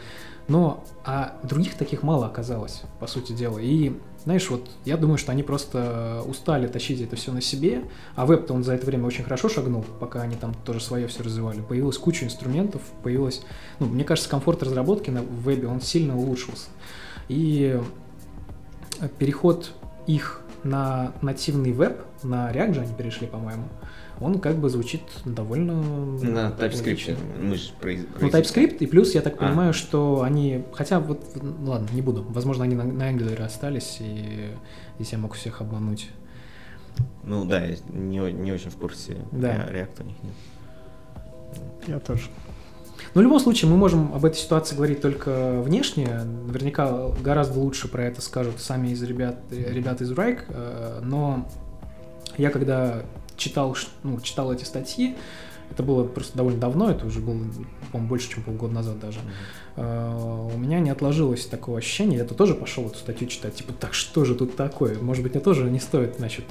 [0.48, 3.60] Но а других таких мало оказалось, по сути дела.
[3.60, 3.94] И
[4.26, 7.84] знаешь, вот я думаю, что они просто устали тащить это все на себе,
[8.16, 11.24] а веб-то он за это время очень хорошо шагнул, пока они там тоже свое все
[11.24, 11.62] развивали.
[11.62, 13.44] Появилась куча инструментов, появилась,
[13.80, 16.68] ну, мне кажется, комфорт разработки на вебе, он сильно улучшился.
[17.30, 17.80] И
[19.10, 19.72] переход
[20.08, 23.64] их на нативный веб, на React же они перешли, по-моему,
[24.20, 25.74] он как бы звучит довольно...
[25.82, 27.18] На TypeScript.
[27.42, 27.72] Мы же
[28.20, 29.48] Ну, TypeScript, и плюс я так а.
[29.48, 30.64] понимаю, что они...
[30.74, 32.24] Хотя вот, ну, ладно, не буду.
[32.30, 34.52] Возможно, они на, на Angular остались, и
[35.00, 36.10] здесь я могу всех обмануть.
[37.24, 39.18] Ну да, я не, не очень в курсе.
[39.32, 39.68] Да.
[39.68, 40.34] React у них нет.
[41.88, 42.30] Я тоже.
[43.14, 46.24] Но в любом случае мы можем об этой ситуации говорить только внешне.
[46.24, 50.46] Наверняка гораздо лучше про это скажут сами из ребят, ребят из Райк.
[50.48, 51.50] Э, но
[52.38, 53.04] я когда
[53.36, 55.18] читал, ну, читал эти статьи,
[55.72, 57.38] это было просто довольно давно, это уже было,
[57.92, 59.20] по-моему, больше, чем полгода назад даже.
[59.78, 60.54] Mm-hmm.
[60.54, 63.94] У меня не отложилось такого ощущения, я то тоже пошел эту статью читать, типа, так
[63.94, 65.00] что же тут такое?
[65.00, 66.46] Может быть, мне тоже не стоит, значит,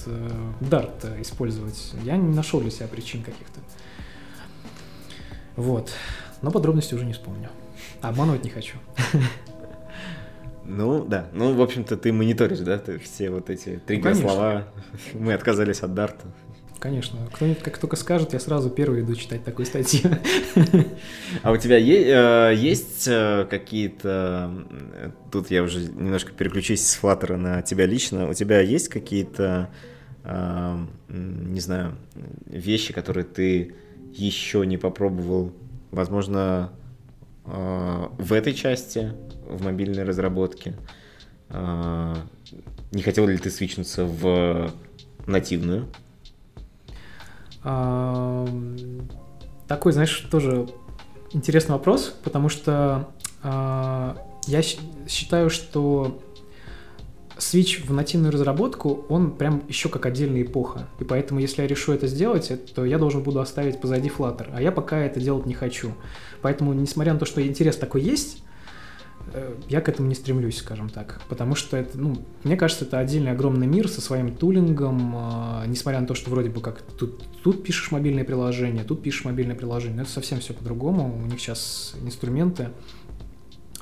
[0.60, 1.92] дарт э, использовать.
[2.02, 3.60] Я не нашел для себя причин каких-то.
[5.56, 5.90] Вот
[6.42, 7.50] но подробности уже не вспомню.
[8.00, 8.76] Обманывать не хочу.
[10.72, 11.26] Ну, да.
[11.32, 14.68] Ну, в общем-то, ты мониторишь, да, ты все вот эти три ну, слова.
[15.14, 16.26] Мы отказались от Дарта.
[16.78, 17.18] Конечно.
[17.32, 20.10] Кто-нибудь как только скажет, я сразу первый иду читать такую статью.
[21.42, 24.50] А у тебя э, есть э, какие-то...
[25.30, 28.28] Тут я уже немножко переключусь с Flutter на тебя лично.
[28.30, 29.70] У тебя есть какие-то,
[30.24, 31.96] э, не знаю,
[32.46, 33.74] вещи, которые ты
[34.12, 35.52] еще не попробовал
[35.90, 36.72] возможно,
[37.44, 39.12] э, в этой части,
[39.46, 40.76] в мобильной разработке,
[41.48, 42.14] э,
[42.92, 44.72] не хотел ли ты свичнуться в
[45.26, 45.86] нативную?
[49.68, 50.66] Такой, знаешь, тоже
[51.32, 53.08] интересный вопрос, потому что
[53.42, 54.14] э,
[54.46, 56.20] я считаю, что
[57.40, 60.88] Switch в нативную разработку, он прям еще как отдельная эпоха.
[60.98, 64.48] И поэтому, если я решу это сделать, то я должен буду оставить позади Flutter.
[64.52, 65.92] А я пока это делать не хочу.
[66.42, 68.42] Поэтому, несмотря на то, что интерес такой есть,
[69.32, 71.22] э, я к этому не стремлюсь, скажем так.
[71.28, 76.00] Потому что это, ну, мне кажется, это отдельный огромный мир со своим тулингом, э, несмотря
[76.00, 79.96] на то, что вроде бы как тут, тут пишешь мобильное приложение, тут пишешь мобильное приложение,
[79.96, 81.18] но это совсем все по-другому.
[81.22, 82.68] У них сейчас инструменты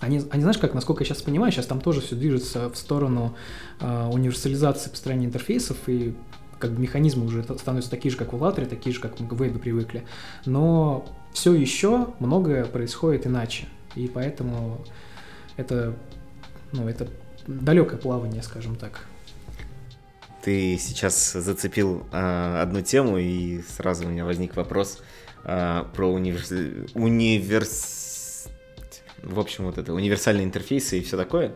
[0.01, 3.37] они, они, знаешь, как, насколько я сейчас понимаю, сейчас там тоже все движется в сторону
[3.81, 6.15] э, универсализации построения интерфейсов, и
[6.59, 9.35] как бы механизмы уже становятся такие же, как в Flutter, такие же, как мы в
[9.35, 10.05] вебе привыкли.
[10.45, 13.67] Но все еще многое происходит иначе.
[13.95, 14.85] И поэтому
[15.57, 15.95] это,
[16.73, 17.09] ну, это
[17.47, 19.07] далекое плавание, скажем так.
[20.43, 25.01] Ты сейчас зацепил э, одну тему, и сразу у меня возник вопрос
[25.45, 26.53] э, про универс...
[26.95, 27.98] универс
[29.23, 31.53] в общем, вот это универсальные интерфейсы и все такое.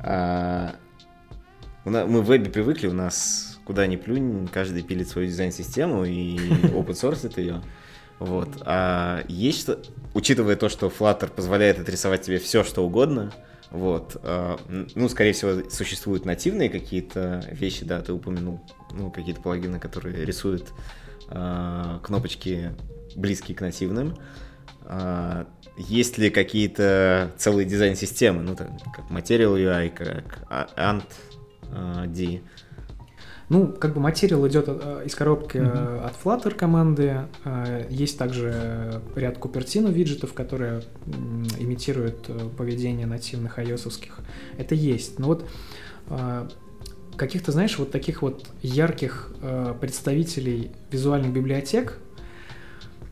[0.00, 0.76] А,
[1.84, 6.36] мы в вебе привыкли, у нас куда ни плюнь, каждый пилит свою дизайн-систему и
[6.72, 7.62] open source ее.
[8.18, 8.48] Вот.
[8.62, 9.80] А есть что,
[10.14, 13.32] учитывая то, что Flutter позволяет отрисовать тебе все, что угодно,
[13.70, 14.58] вот, а,
[14.94, 18.60] ну, скорее всего, существуют нативные какие-то вещи, да, ты упомянул,
[18.92, 20.72] ну, какие-то плагины, которые рисуют
[21.28, 22.74] а, кнопочки
[23.14, 24.16] близкие к нативным.
[25.78, 30.44] Есть ли какие-то целые дизайн-системы, ну, там, как Material UI, как
[30.76, 31.04] Ant
[32.06, 32.40] D?
[33.48, 36.04] Ну, как бы материал идет э, из коробки mm-hmm.
[36.04, 37.28] от Flutter команды.
[37.44, 40.82] Э, есть также ряд Купертино виджетов, которые
[41.58, 43.88] имитируют поведение нативных ios.
[44.58, 45.18] Это есть.
[45.18, 45.48] Но вот
[47.16, 49.32] каких-то, знаешь, вот таких вот ярких
[49.80, 51.98] представителей визуальных библиотек,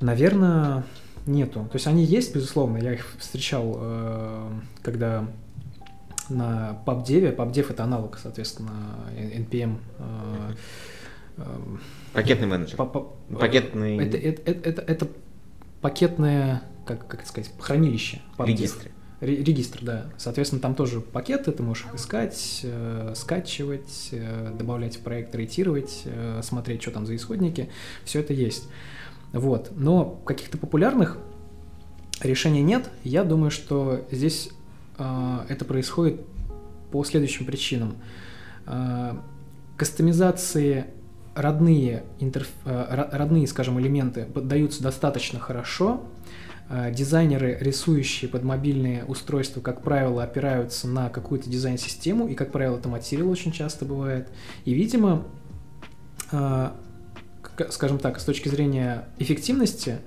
[0.01, 0.85] наверное,
[1.27, 1.66] нету.
[1.70, 4.51] То есть они есть, безусловно, я их встречал, э,
[4.83, 5.29] когда
[6.29, 8.70] на PubDev, PubDev это аналог, соответственно,
[9.14, 9.79] NPM.
[9.99, 10.53] Э,
[11.39, 11.59] э,
[12.12, 12.77] Пакетный менеджер.
[12.77, 13.99] Пакетный...
[13.99, 15.09] Это, это, это, это
[15.81, 18.20] пакетное, как, как это сказать, хранилище.
[18.39, 18.91] Регистр.
[19.20, 20.07] Регистр, да.
[20.18, 26.03] Соответственно, там тоже пакеты, ты можешь их искать, э, скачивать, э, добавлять в проект, рейтировать,
[26.05, 27.70] э, смотреть, что там за исходники.
[28.05, 28.68] Все это есть.
[29.37, 29.72] Вот.
[29.76, 31.18] Но каких-то популярных
[32.22, 32.91] решений нет.
[33.05, 34.51] Я думаю, что здесь
[34.97, 36.22] это происходит
[36.91, 37.97] по следующим причинам.
[39.76, 40.87] Кастомизации
[41.34, 42.49] родные, интерф...
[42.64, 46.01] родные, скажем, элементы поддаются достаточно хорошо,
[46.91, 52.89] дизайнеры, рисующие под мобильные устройства, как правило, опираются на какую-то дизайн-систему, и, как правило, это
[52.89, 54.28] материал очень часто бывает.
[54.64, 55.24] И, видимо,
[57.71, 59.99] скажем так, с точки зрения эффективности,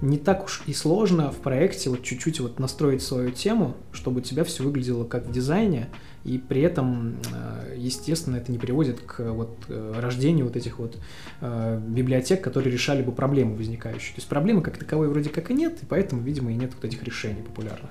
[0.00, 4.22] не так уж и сложно в проекте вот чуть-чуть вот настроить свою тему, чтобы у
[4.22, 5.88] тебя все выглядело как в дизайне,
[6.24, 10.98] и при этом, э, естественно, это не приводит к вот э, рождению вот этих вот
[11.40, 14.14] э, библиотек, которые решали бы проблемы возникающие.
[14.14, 16.84] То есть проблемы как таковой вроде как и нет, и поэтому, видимо, и нет вот
[16.84, 17.90] этих решений популярных.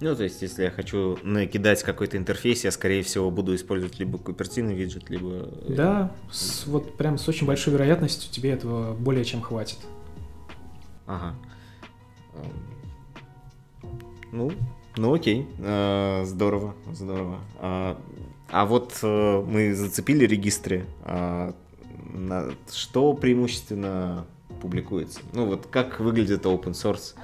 [0.00, 4.18] Ну, то есть, если я хочу накидать какой-то интерфейс, я, скорее всего, буду использовать либо
[4.18, 5.48] купертиный виджет, либо...
[5.68, 9.78] Да, с, вот прям с очень большой вероятностью тебе этого более чем хватит.
[11.06, 11.34] Ага.
[14.32, 14.52] Ну,
[14.96, 17.38] ну окей, а, здорово, здорово.
[17.58, 17.98] А,
[18.48, 20.86] а вот э, мы зацепили регистры.
[21.04, 21.54] А,
[22.72, 24.26] что преимущественно
[24.60, 25.20] публикуется?
[25.32, 27.14] Ну вот как выглядит open source?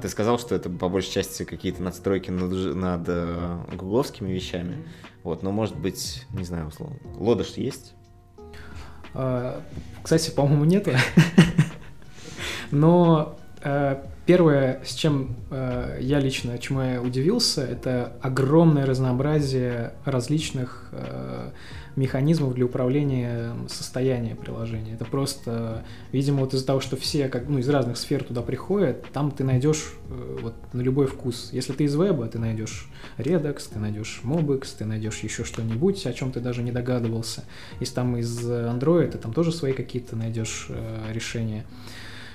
[0.00, 4.86] Ты сказал, что это по большей части какие-то надстройки над, над э, гугловскими вещами.
[5.24, 6.96] Вот, но может быть, не знаю, условно.
[7.18, 7.94] Лодыш есть?
[10.02, 10.92] Кстати, по-моему, нету.
[12.70, 20.88] Но э, первое, с чем э, я лично, чему я удивился, это огромное разнообразие различных
[20.92, 21.50] э,
[21.96, 24.94] механизмов для управления состоянием приложения.
[24.94, 29.04] Это просто, видимо, вот из-за того, что все как, ну, из разных сфер туда приходят,
[29.12, 31.50] там ты найдешь э, вот на любой вкус.
[31.52, 32.88] Если ты из веба, ты найдешь
[33.18, 37.44] Redux, ты найдешь Mobix, ты найдешь еще что-нибудь, о чем ты даже не догадывался.
[37.80, 41.64] Если там из Android, ты там тоже свои какие-то найдешь э, решения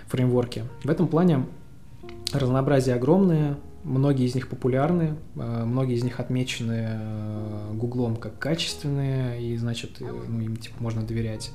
[0.08, 0.66] фреймворке.
[0.84, 1.46] В этом плане
[2.34, 9.42] разнообразие огромное, многие из них популярны, э, многие из них отмечены э, Гуглом как качественные,
[9.42, 11.52] и, значит, э, ну, им типа, можно доверять.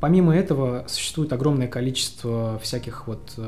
[0.00, 3.38] Помимо этого, существует огромное количество всяких вот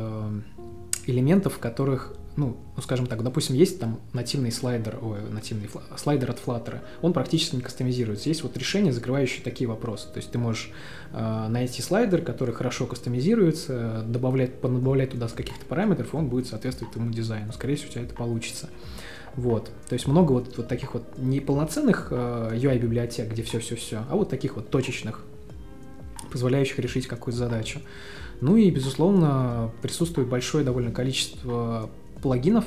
[1.07, 6.41] элементов, которых ну, ну, скажем так, допустим, есть там нативный слайдер, ой, нативный слайдер от
[6.45, 8.28] Flutter, он практически не кастомизируется.
[8.28, 10.09] Есть вот решение, закрывающее такие вопросы.
[10.09, 10.70] То есть ты можешь
[11.12, 16.49] э, найти слайдер, который хорошо кастомизируется, добавлять, добавлять туда с каких-то параметров, и он будет
[16.49, 17.53] соответствовать твоему дизайну.
[17.53, 18.68] Скорее всего, у тебя это получится.
[19.37, 19.70] Вот.
[19.89, 24.57] То есть много вот, вот таких вот неполноценных э, UI-библиотек, где все-все-все, а вот таких
[24.57, 25.24] вот точечных,
[26.32, 27.80] позволяющих решить какую-то задачу.
[28.41, 31.91] Ну и, безусловно, присутствует большое довольно количество
[32.25, 32.64] плагинов,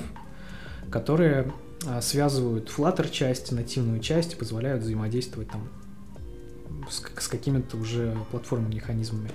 [0.92, 1.52] которые
[1.88, 5.68] а, связывают Flutter часть, нативную часть, позволяют взаимодействовать там
[6.88, 9.32] с, с какими-то уже платформными механизмами.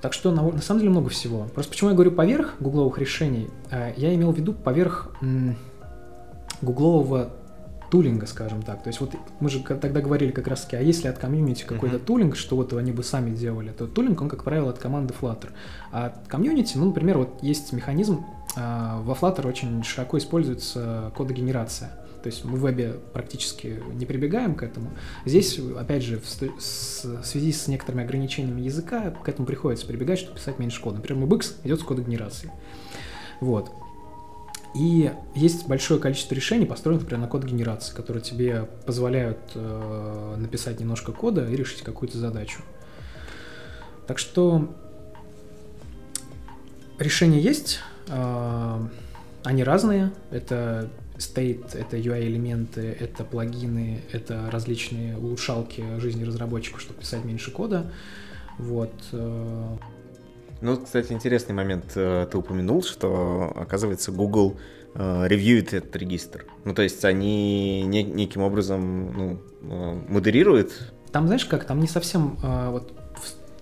[0.00, 1.48] Так что на, на самом деле много всего.
[1.54, 5.14] Просто почему я говорю поверх гугловых решений, а, я имел в виду поверх
[6.62, 7.32] гуглового
[7.90, 8.82] тулинга, скажем так.
[8.82, 11.96] То есть вот мы же тогда говорили как раз таки, а если от комьюнити какой-то
[11.96, 12.04] uh-huh.
[12.06, 15.50] тулинг, что вот они бы сами делали, то тулинг, он, как правило, от команды Flutter.
[15.92, 18.24] А от комьюнити, ну, например, вот есть механизм,
[18.56, 21.90] во Flutter очень широко используется кодогенерация.
[22.22, 24.90] То есть мы в вебе практически не прибегаем к этому.
[25.24, 30.58] Здесь, опять же, в, связи с некоторыми ограничениями языка, к этому приходится прибегать, чтобы писать
[30.58, 30.96] меньше кода.
[30.96, 32.52] Например, MobX идет с кодогенерацией.
[33.40, 33.70] Вот.
[34.74, 40.80] И есть большое количество решений, построенных, например, на код генерации, которые тебе позволяют э, написать
[40.80, 42.60] немножко кода и решить какую-то задачу.
[44.06, 44.74] Так что
[46.98, 50.12] решения есть, они разные.
[50.30, 57.90] Это state, это UI-элементы, это плагины, это различные улучшалки жизни разработчиков, чтобы писать меньше кода.
[58.58, 58.92] Вот.
[59.12, 59.76] Э,
[60.60, 61.92] ну, кстати, интересный момент.
[61.94, 64.58] Э, ты упомянул, что, оказывается, Google
[64.94, 66.46] э, ревьюет этот регистр.
[66.64, 70.92] Ну, то есть они не, неким образом ну, модерируют.
[71.12, 72.92] Там, знаешь как, там не совсем, вот,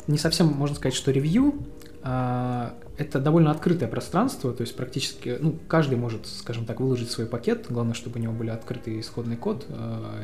[0.06, 5.58] не совсем можно сказать, что ревью, а, это довольно открытое пространство, то есть практически, ну,
[5.68, 9.66] каждый может, скажем так, выложить свой пакет, главное, чтобы у него были открытый исходный код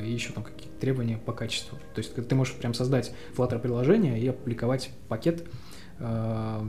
[0.05, 1.78] и еще там какие-то требования по качеству.
[1.95, 5.47] То есть ты можешь прям создать Flutter приложение и опубликовать пакет,
[6.01, 6.62] Э,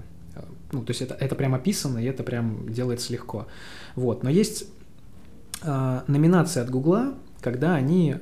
[0.71, 3.47] ну, то есть это, это прям описано, и это прям делается легко.
[3.95, 4.23] Вот.
[4.23, 4.67] Но есть
[5.63, 8.15] номинации от Гугла, когда они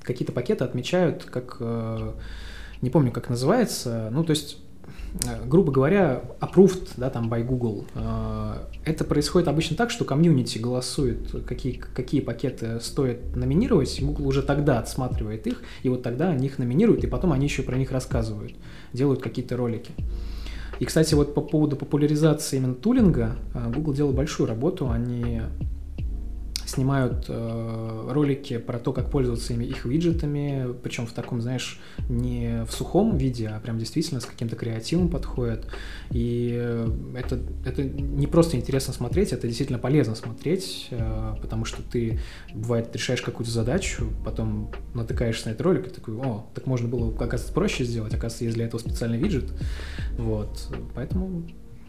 [0.00, 1.60] какие-то пакеты отмечают как,
[2.82, 4.58] не помню, как называется, ну, то есть
[5.46, 7.84] грубо говоря, approved, да, там, by Google.
[7.94, 8.54] Э,
[8.84, 14.78] это происходит обычно так, что комьюнити голосует, какие, какие пакеты стоит номинировать, Google уже тогда
[14.78, 18.54] отсматривает их, и вот тогда они их номинируют, и потом они еще про них рассказывают,
[18.92, 19.92] делают какие-то ролики.
[20.78, 24.90] И, кстати, вот по поводу популяризации именно тулинга, э, Google делал большую работу.
[24.90, 25.40] Они
[26.66, 32.64] снимают э, ролики про то, как пользоваться ими, их виджетами, причем в таком, знаешь, не
[32.64, 35.66] в сухом виде, а прям действительно с каким-то креативом подходят.
[36.10, 36.50] И
[37.16, 42.20] это, это не просто интересно смотреть, это действительно полезно смотреть, э, потому что ты,
[42.52, 47.14] бывает, решаешь какую-то задачу, потом натыкаешься на этот ролик и такой, о, так можно было,
[47.14, 49.52] оказывается, проще сделать, оказывается, есть для этого специальный виджет.
[50.18, 51.44] Вот, поэтому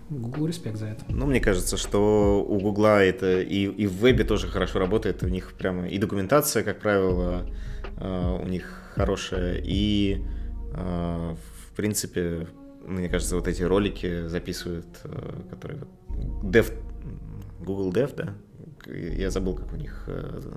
[0.10, 1.03] Google респект за это.
[1.10, 5.24] Ну, мне кажется, что у Гугла это и, и в вебе тоже хорошо работает.
[5.24, 7.45] У них прямо и документация, как правило,
[7.97, 10.24] э, у них хорошая, и
[10.74, 12.47] э, в принципе,
[12.86, 15.82] мне кажется, вот эти ролики записывают, э, которые
[16.41, 16.72] Dev,
[17.60, 18.34] Google Dev, да?
[18.86, 20.08] Я забыл, как у них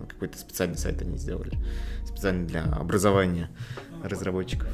[0.08, 1.58] какой-то специальный сайт они сделали,
[2.06, 3.50] специально для образования
[4.04, 4.68] разработчиков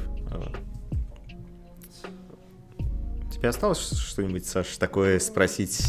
[3.37, 5.79] тебя осталось что-нибудь, Саш, такое спросить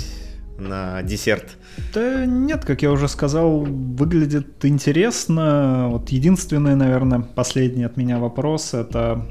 [0.58, 1.56] на десерт?
[1.94, 5.88] Да нет, как я уже сказал, выглядит интересно.
[5.90, 9.26] Вот единственный, наверное, последний от меня вопрос— это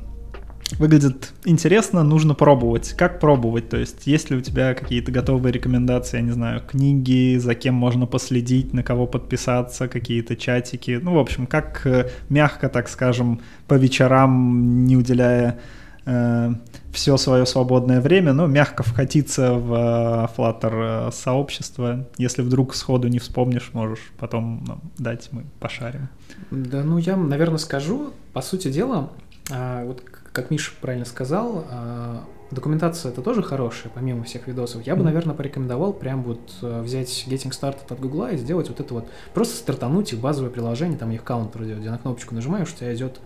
[0.80, 2.94] выглядит интересно, нужно пробовать.
[2.98, 3.70] Как пробовать?
[3.70, 7.76] То есть, есть ли у тебя какие-то готовые рекомендации, я не знаю, книги, за кем
[7.76, 11.00] можно последить, на кого подписаться, какие-то чатики?
[11.02, 15.60] Ну, в общем, как э, мягко, так скажем, по вечерам, не уделяя
[16.06, 16.54] э,
[16.94, 22.08] все свое свободное время, ну, мягко вкатиться в э, Flutter э, сообщество.
[22.18, 26.10] Если вдруг сходу не вспомнишь, можешь потом нам дать, мы пошарим.
[26.52, 28.14] Да, ну, я, наверное, скажу.
[28.34, 29.10] По сути дела,
[29.52, 34.86] а, вот как Миша правильно сказал, а, документация это тоже хорошая, помимо всех видосов.
[34.86, 38.80] Я бы, наверное, порекомендовал прям вот э, взять Getting Started от Гугла и сделать вот
[38.80, 42.72] это вот, просто стартануть их базовое приложение, там их каунтер идет, где на кнопочку нажимаешь,
[42.72, 43.20] у тебя идет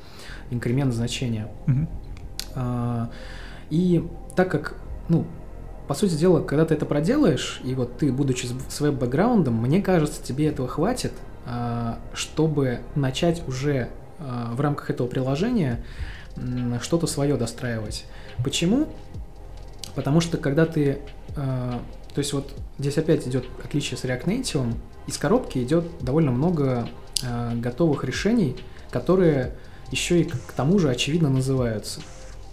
[0.50, 1.48] инкремент значения.
[1.68, 3.10] Mm-hmm.
[3.72, 4.04] А, и
[4.36, 4.76] так как,
[5.10, 5.26] ну,
[5.88, 10.22] по сути дела, когда ты это проделаешь, и вот ты, будучи с веб-бэкграундом, мне кажется,
[10.24, 11.14] тебе этого хватит,
[11.46, 15.84] а, чтобы начать уже а, в рамках этого приложения
[16.82, 18.06] что-то свое достраивать.
[18.42, 18.88] Почему?
[19.96, 21.00] Потому что когда ты...
[21.36, 24.74] То есть вот здесь опять идет отличие с React Native,
[25.08, 26.88] из коробки идет довольно много
[27.56, 28.56] готовых решений,
[28.92, 29.56] которые
[29.92, 32.00] еще и к тому же очевидно называются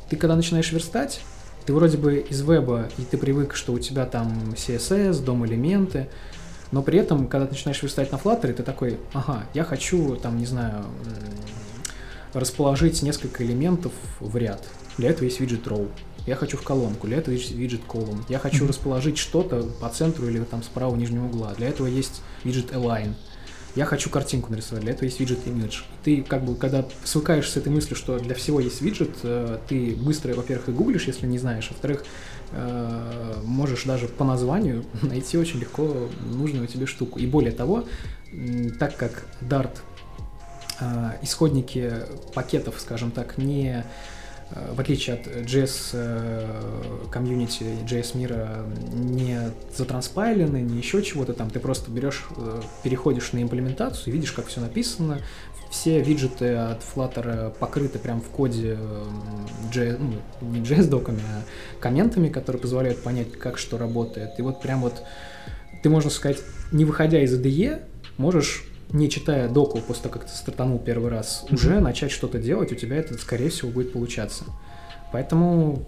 [0.09, 1.21] ты когда начинаешь верстать,
[1.67, 6.09] ты вроде бы из веба, и ты привык, что у тебя там CSS, дом-элементы,
[6.71, 10.39] но при этом, когда ты начинаешь верстать на Flutter, ты такой, ага, я хочу, там,
[10.39, 10.85] не знаю,
[12.33, 14.67] расположить несколько элементов в ряд.
[14.99, 15.89] Для этого есть виджет row.
[16.27, 18.23] Я хочу в колонку, для этого есть виджет column.
[18.29, 18.69] Я хочу mm-hmm.
[18.69, 21.55] расположить что-то по центру или там справа нижнего угла.
[21.57, 23.15] Для этого есть виджет align
[23.75, 25.83] я хочу картинку нарисовать, для этого есть виджет image.
[26.03, 29.95] Ты как бы, когда свыкаешь с этой мыслью, что для всего есть виджет, э, ты
[29.95, 32.05] быстро, во-первых, и гуглишь, если не знаешь, во-вторых,
[32.53, 37.19] э, можешь даже по названию найти очень легко нужную тебе штуку.
[37.19, 37.85] И более того,
[38.79, 39.77] так как Dart
[40.81, 41.95] э, исходники
[42.35, 43.85] пакетов, скажем так, не
[44.51, 51.91] в отличие от JS комьюнити, JS мира, не затранспайлены, не еще чего-то там, ты просто
[51.91, 55.21] берешь, э, переходишь на имплементацию, видишь, как все написано,
[55.71, 58.79] все виджеты от Flutter покрыты прям в коде
[59.73, 61.43] JS, ну, не JS-доками, а
[61.81, 64.39] комментами, которые позволяют понять, как что работает.
[64.39, 65.03] И вот прям вот
[65.83, 66.39] ты, можно сказать,
[66.73, 67.83] не выходя из IDE,
[68.17, 71.55] можешь не читая доку после того, как ты стартанул первый раз, mm-hmm.
[71.55, 74.45] уже начать что-то делать, у тебя это, скорее всего, будет получаться.
[75.13, 75.87] Поэтому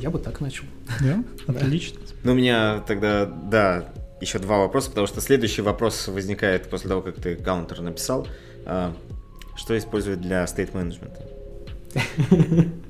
[0.00, 0.64] я бы так начал.
[1.00, 2.00] Да, отлично.
[2.22, 7.02] Ну, у меня тогда, да, еще два вопроса, потому что следующий вопрос возникает после того,
[7.02, 8.26] как ты каунтер написал.
[8.64, 8.94] А,
[9.56, 11.22] что использовать для стейт-менеджмента?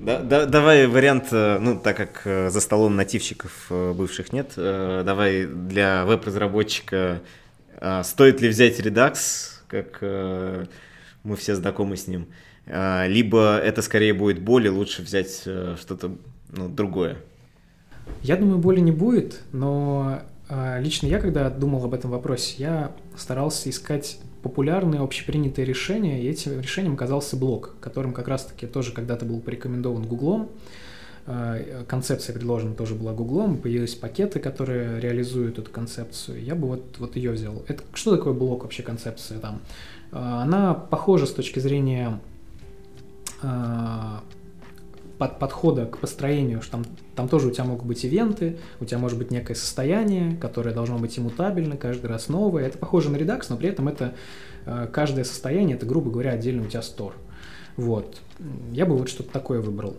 [0.00, 4.52] Да, да, давай вариант, э, ну, так как э, за столом нативщиков э, бывших нет,
[4.56, 7.20] давай для веб-разработчика
[8.02, 9.16] стоит ли взять Redux,
[9.68, 10.66] как э,
[11.22, 12.28] мы все знакомы с ним,
[12.66, 16.16] а, либо это скорее будет боль, лучше взять э, что-то
[16.50, 17.18] ну, другое?
[18.22, 22.92] Я думаю, боли не будет, но а, лично я, когда думал об этом вопросе, я
[23.16, 29.24] старался искать популярные общепринятые решения, и этим решением оказался блок, которым как раз-таки тоже когда-то
[29.24, 30.50] был порекомендован Гуглом.
[31.30, 36.42] Э, концепция предложена тоже была Гуглом, появились пакеты, которые реализуют эту концепцию.
[36.42, 37.62] Я бы вот, вот ее взял.
[37.68, 39.60] Это, что такое блок вообще концепция там?
[40.10, 42.18] Э, она похожа с точки зрения
[43.42, 43.46] э,
[45.18, 48.96] под, подхода к построению, что там, там тоже у тебя могут быть ивенты, у тебя
[48.96, 52.64] может быть некое состояние, которое должно быть иммутабельно, каждый раз новое.
[52.64, 54.14] Это похоже на Redux, но при этом это
[54.92, 57.14] каждое состояние, это, грубо говоря, отдельно у тебя стор.
[57.76, 58.16] Вот.
[58.72, 59.94] Я бы вот что-то такое выбрал.
[59.94, 59.98] А,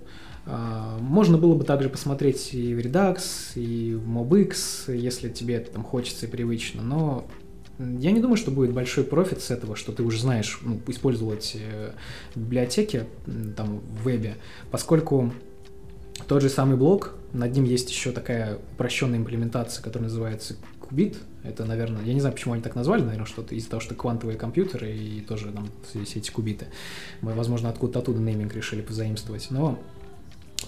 [0.99, 3.19] можно было бы также посмотреть и в Redux,
[3.55, 7.27] и в MobX, если тебе это там хочется и привычно, но
[7.77, 11.55] я не думаю, что будет большой профит с этого, что ты уже знаешь ну, использовать
[11.55, 11.91] э,
[12.35, 13.05] библиотеки
[13.55, 14.35] там в вебе,
[14.69, 15.31] поскольку
[16.27, 21.17] тот же самый блок, над ним есть еще такая упрощенная имплементация, которая называется Qubit.
[21.43, 24.37] Это, наверное, я не знаю, почему они так назвали, наверное, что-то из-за того, что квантовые
[24.37, 26.67] компьютеры и тоже там все эти кубиты.
[27.21, 29.47] Мы, возможно, откуда-то оттуда нейминг решили позаимствовать.
[29.51, 29.79] Но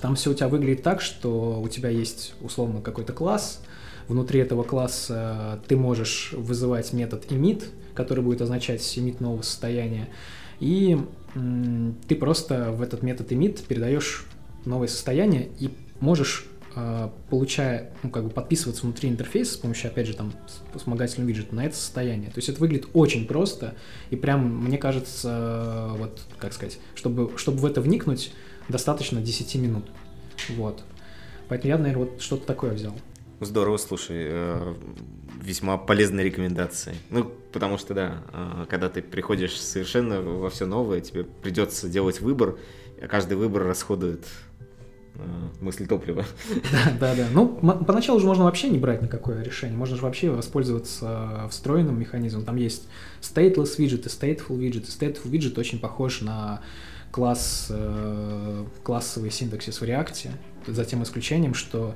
[0.02, 3.62] там все у тебя выглядит так, что у тебя есть условно какой-то класс,
[4.08, 10.10] внутри этого класса ты можешь вызывать метод emit, который будет означать emit нового состояния,
[10.60, 11.00] и
[12.08, 14.26] ты просто в этот метод emit передаешь
[14.66, 16.46] новое состояние и можешь
[16.76, 20.34] э, получая, ну, как бы подписываться внутри интерфейса с помощью, опять же, там,
[20.76, 22.30] вспомогательного виджета на это состояние.
[22.30, 23.76] То есть это выглядит очень просто,
[24.10, 28.34] и прям, мне кажется, вот, как сказать, чтобы, чтобы в это вникнуть,
[28.70, 29.86] достаточно 10 минут.
[30.50, 30.84] Вот.
[31.50, 32.94] Поэтому я, наверное, вот что-то такое взял.
[33.42, 34.74] Здорово, слушай, э,
[35.42, 36.96] весьма полезные рекомендации.
[37.10, 42.22] Ну, потому что, да, э, когда ты приходишь совершенно во все новое, тебе придется делать
[42.22, 42.60] выбор,
[43.02, 44.28] а каждый выбор расходует
[45.16, 45.20] э,
[45.60, 46.24] мысль топлива.
[46.72, 47.28] Да, да, да.
[47.34, 49.76] Ну, поначалу же можно вообще не брать никакое решение.
[49.76, 52.46] Можно же вообще воспользоваться встроенным механизмом.
[52.46, 52.88] Там есть
[53.22, 54.88] stateless виджеты, stateful виджеты.
[54.88, 56.62] Stateful виджет очень похож на
[57.12, 60.32] класс, э, классовый синтаксис в React,
[60.68, 61.96] за тем исключением, что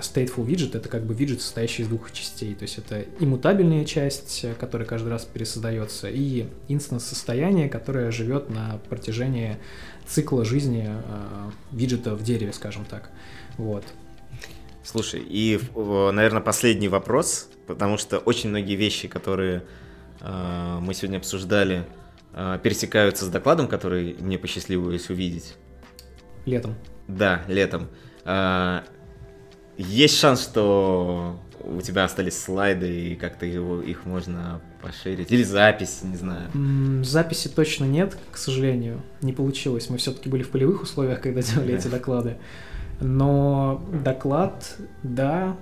[0.00, 2.54] stateful виджет— это как бы виджет, состоящий из двух частей.
[2.54, 8.80] То есть это иммутабельная часть, которая каждый раз пересоздается, и инстанс состояния, которое живет на
[8.88, 9.58] протяжении
[10.06, 13.10] цикла жизни э, виджета в дереве, скажем так.
[13.56, 13.84] Вот.
[14.84, 19.62] Слушай, и, наверное, последний вопрос, потому что очень многие вещи, которые
[20.20, 22.01] э, мы сегодня обсуждали, э,
[22.32, 25.54] пересекаются с докладом, который мне посчастливилось увидеть.
[26.46, 26.74] Летом.
[27.08, 27.88] Да, летом.
[28.24, 28.80] Э,
[29.76, 35.30] есть шанс, что у тебя остались слайды, и как-то его, их можно поширить?
[35.30, 36.50] Или запись, не знаю.
[37.04, 39.02] Записи точно нет, к сожалению.
[39.20, 39.88] Не получилось.
[39.88, 42.36] Мы все-таки были в полевых условиях, когда делали эти доклады.
[43.00, 45.56] Но доклад, да,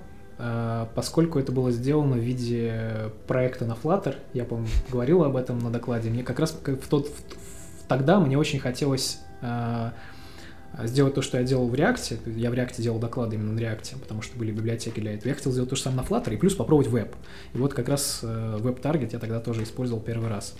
[0.95, 5.69] поскольку это было сделано в виде проекта на Flutter, я, по-моему, говорил об этом на
[5.69, 9.93] докладе, мне как раз в тот, в, тогда мне очень хотелось а,
[10.73, 13.59] а сделать то, что я делал в React, я в React делал доклады именно на
[13.59, 16.33] React, потому что были библиотеки для этого, я хотел сделать то же самое на Flutter
[16.33, 17.13] и плюс попробовать веб.
[17.53, 20.55] И вот как раз э, веб-таргет я тогда тоже использовал первый раз.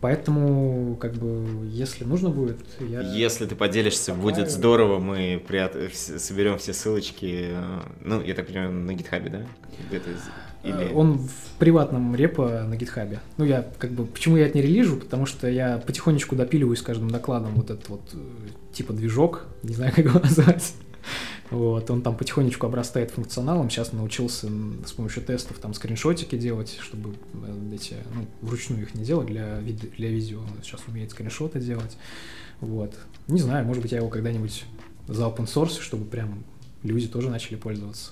[0.00, 3.00] Поэтому, как бы, если нужно будет, я...
[3.00, 4.22] Если ты поделишься, Пока...
[4.22, 5.74] будет здорово, мы прият...
[5.92, 9.46] соберем все ссылочки, э, ну, я так понимаю, на гитхабе, да?
[9.88, 10.10] Где-то
[10.64, 10.92] или...
[10.92, 13.20] Он в приватном репо на гитхабе.
[13.36, 14.06] Ну, я как бы...
[14.06, 14.96] Почему я это не релижу?
[14.96, 18.18] Потому что я потихонечку допиливаю с каждым докладом вот этот вот э,
[18.72, 20.74] типа движок, не знаю, как его назвать.
[21.50, 23.70] Вот, он там потихонечку обрастает функционалом.
[23.70, 24.48] Сейчас научился
[24.84, 29.60] с помощью тестов там скриншотики делать, чтобы э, эти, ну, вручную их не делать для,
[29.60, 30.40] для видео.
[30.40, 31.96] Он сейчас умеет скриншоты делать.
[32.60, 32.94] Вот.
[33.28, 34.64] Не знаю, может быть, я его когда-нибудь
[35.06, 36.44] за open source, чтобы прям
[36.82, 38.10] люди тоже начали пользоваться.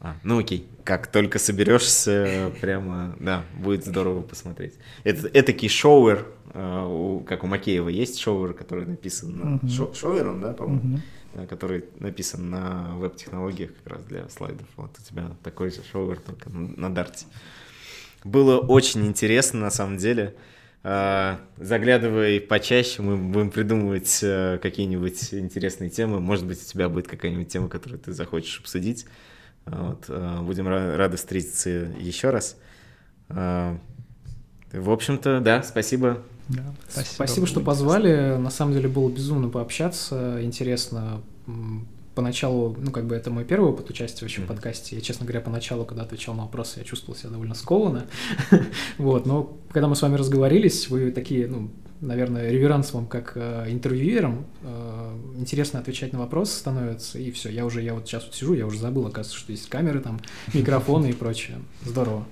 [0.00, 4.74] А, ну окей, как только соберешься, прямо, да, будет здорово посмотреть.
[5.04, 9.68] Это этакий шоуэр, э, как у Макеева есть шоуэр, который написан uh-huh.
[9.68, 10.98] шо, шоуэром, да, по-моему.
[11.48, 14.66] Который написан на веб-технологиях как раз для слайдов.
[14.76, 17.26] Вот у тебя такой же шоуэр, только на дарте.
[18.24, 20.34] Было очень интересно, на самом деле.
[20.84, 26.18] Uh, заглядывай почаще, мы будем придумывать uh, какие-нибудь интересные темы.
[26.18, 29.06] Может быть, у тебя будет какая-нибудь тема, которую ты захочешь обсудить.
[29.64, 32.56] Вот, э, будем рады встретиться еще раз.
[33.28, 33.76] Э,
[34.72, 36.22] в общем-то, да, спасибо.
[36.48, 37.14] Да, спасибо.
[37.14, 38.36] Спасибо, что позвали.
[38.36, 40.38] На самом деле было безумно пообщаться.
[40.42, 41.20] Интересно.
[42.14, 44.44] Поначалу, ну, как бы это мой первый опыт участия вообще mm-hmm.
[44.44, 44.96] в подкасте.
[44.96, 48.04] Я, честно говоря, поначалу, когда отвечал на вопросы, я чувствовал себя довольно скованно.
[48.98, 51.70] вот, но когда мы с вами разговорились, вы такие, ну,
[52.02, 54.44] наверное, реверанс вам как э, интервьюерам.
[54.62, 57.48] Э, интересно отвечать на вопросы становится, и все.
[57.48, 60.20] Я уже, я вот сейчас вот сижу, я уже забыл, оказывается, что есть камеры там,
[60.52, 61.60] микрофоны и прочее.
[61.84, 62.26] Здорово.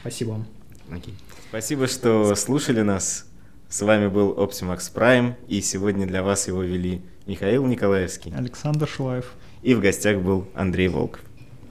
[0.00, 0.46] Спасибо вам.
[0.90, 1.12] Okay.
[1.50, 3.27] Спасибо, что слушали нас.
[3.68, 9.34] С вами был Optimax Prime, и сегодня для вас его вели Михаил Николаевский, Александр Шулаев.
[9.62, 11.20] И в гостях был Андрей Волков.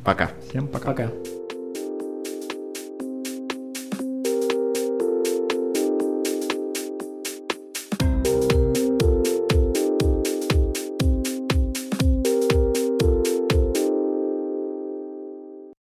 [0.03, 0.29] Пока.
[0.47, 0.85] Всем пока.
[0.91, 1.36] Пока.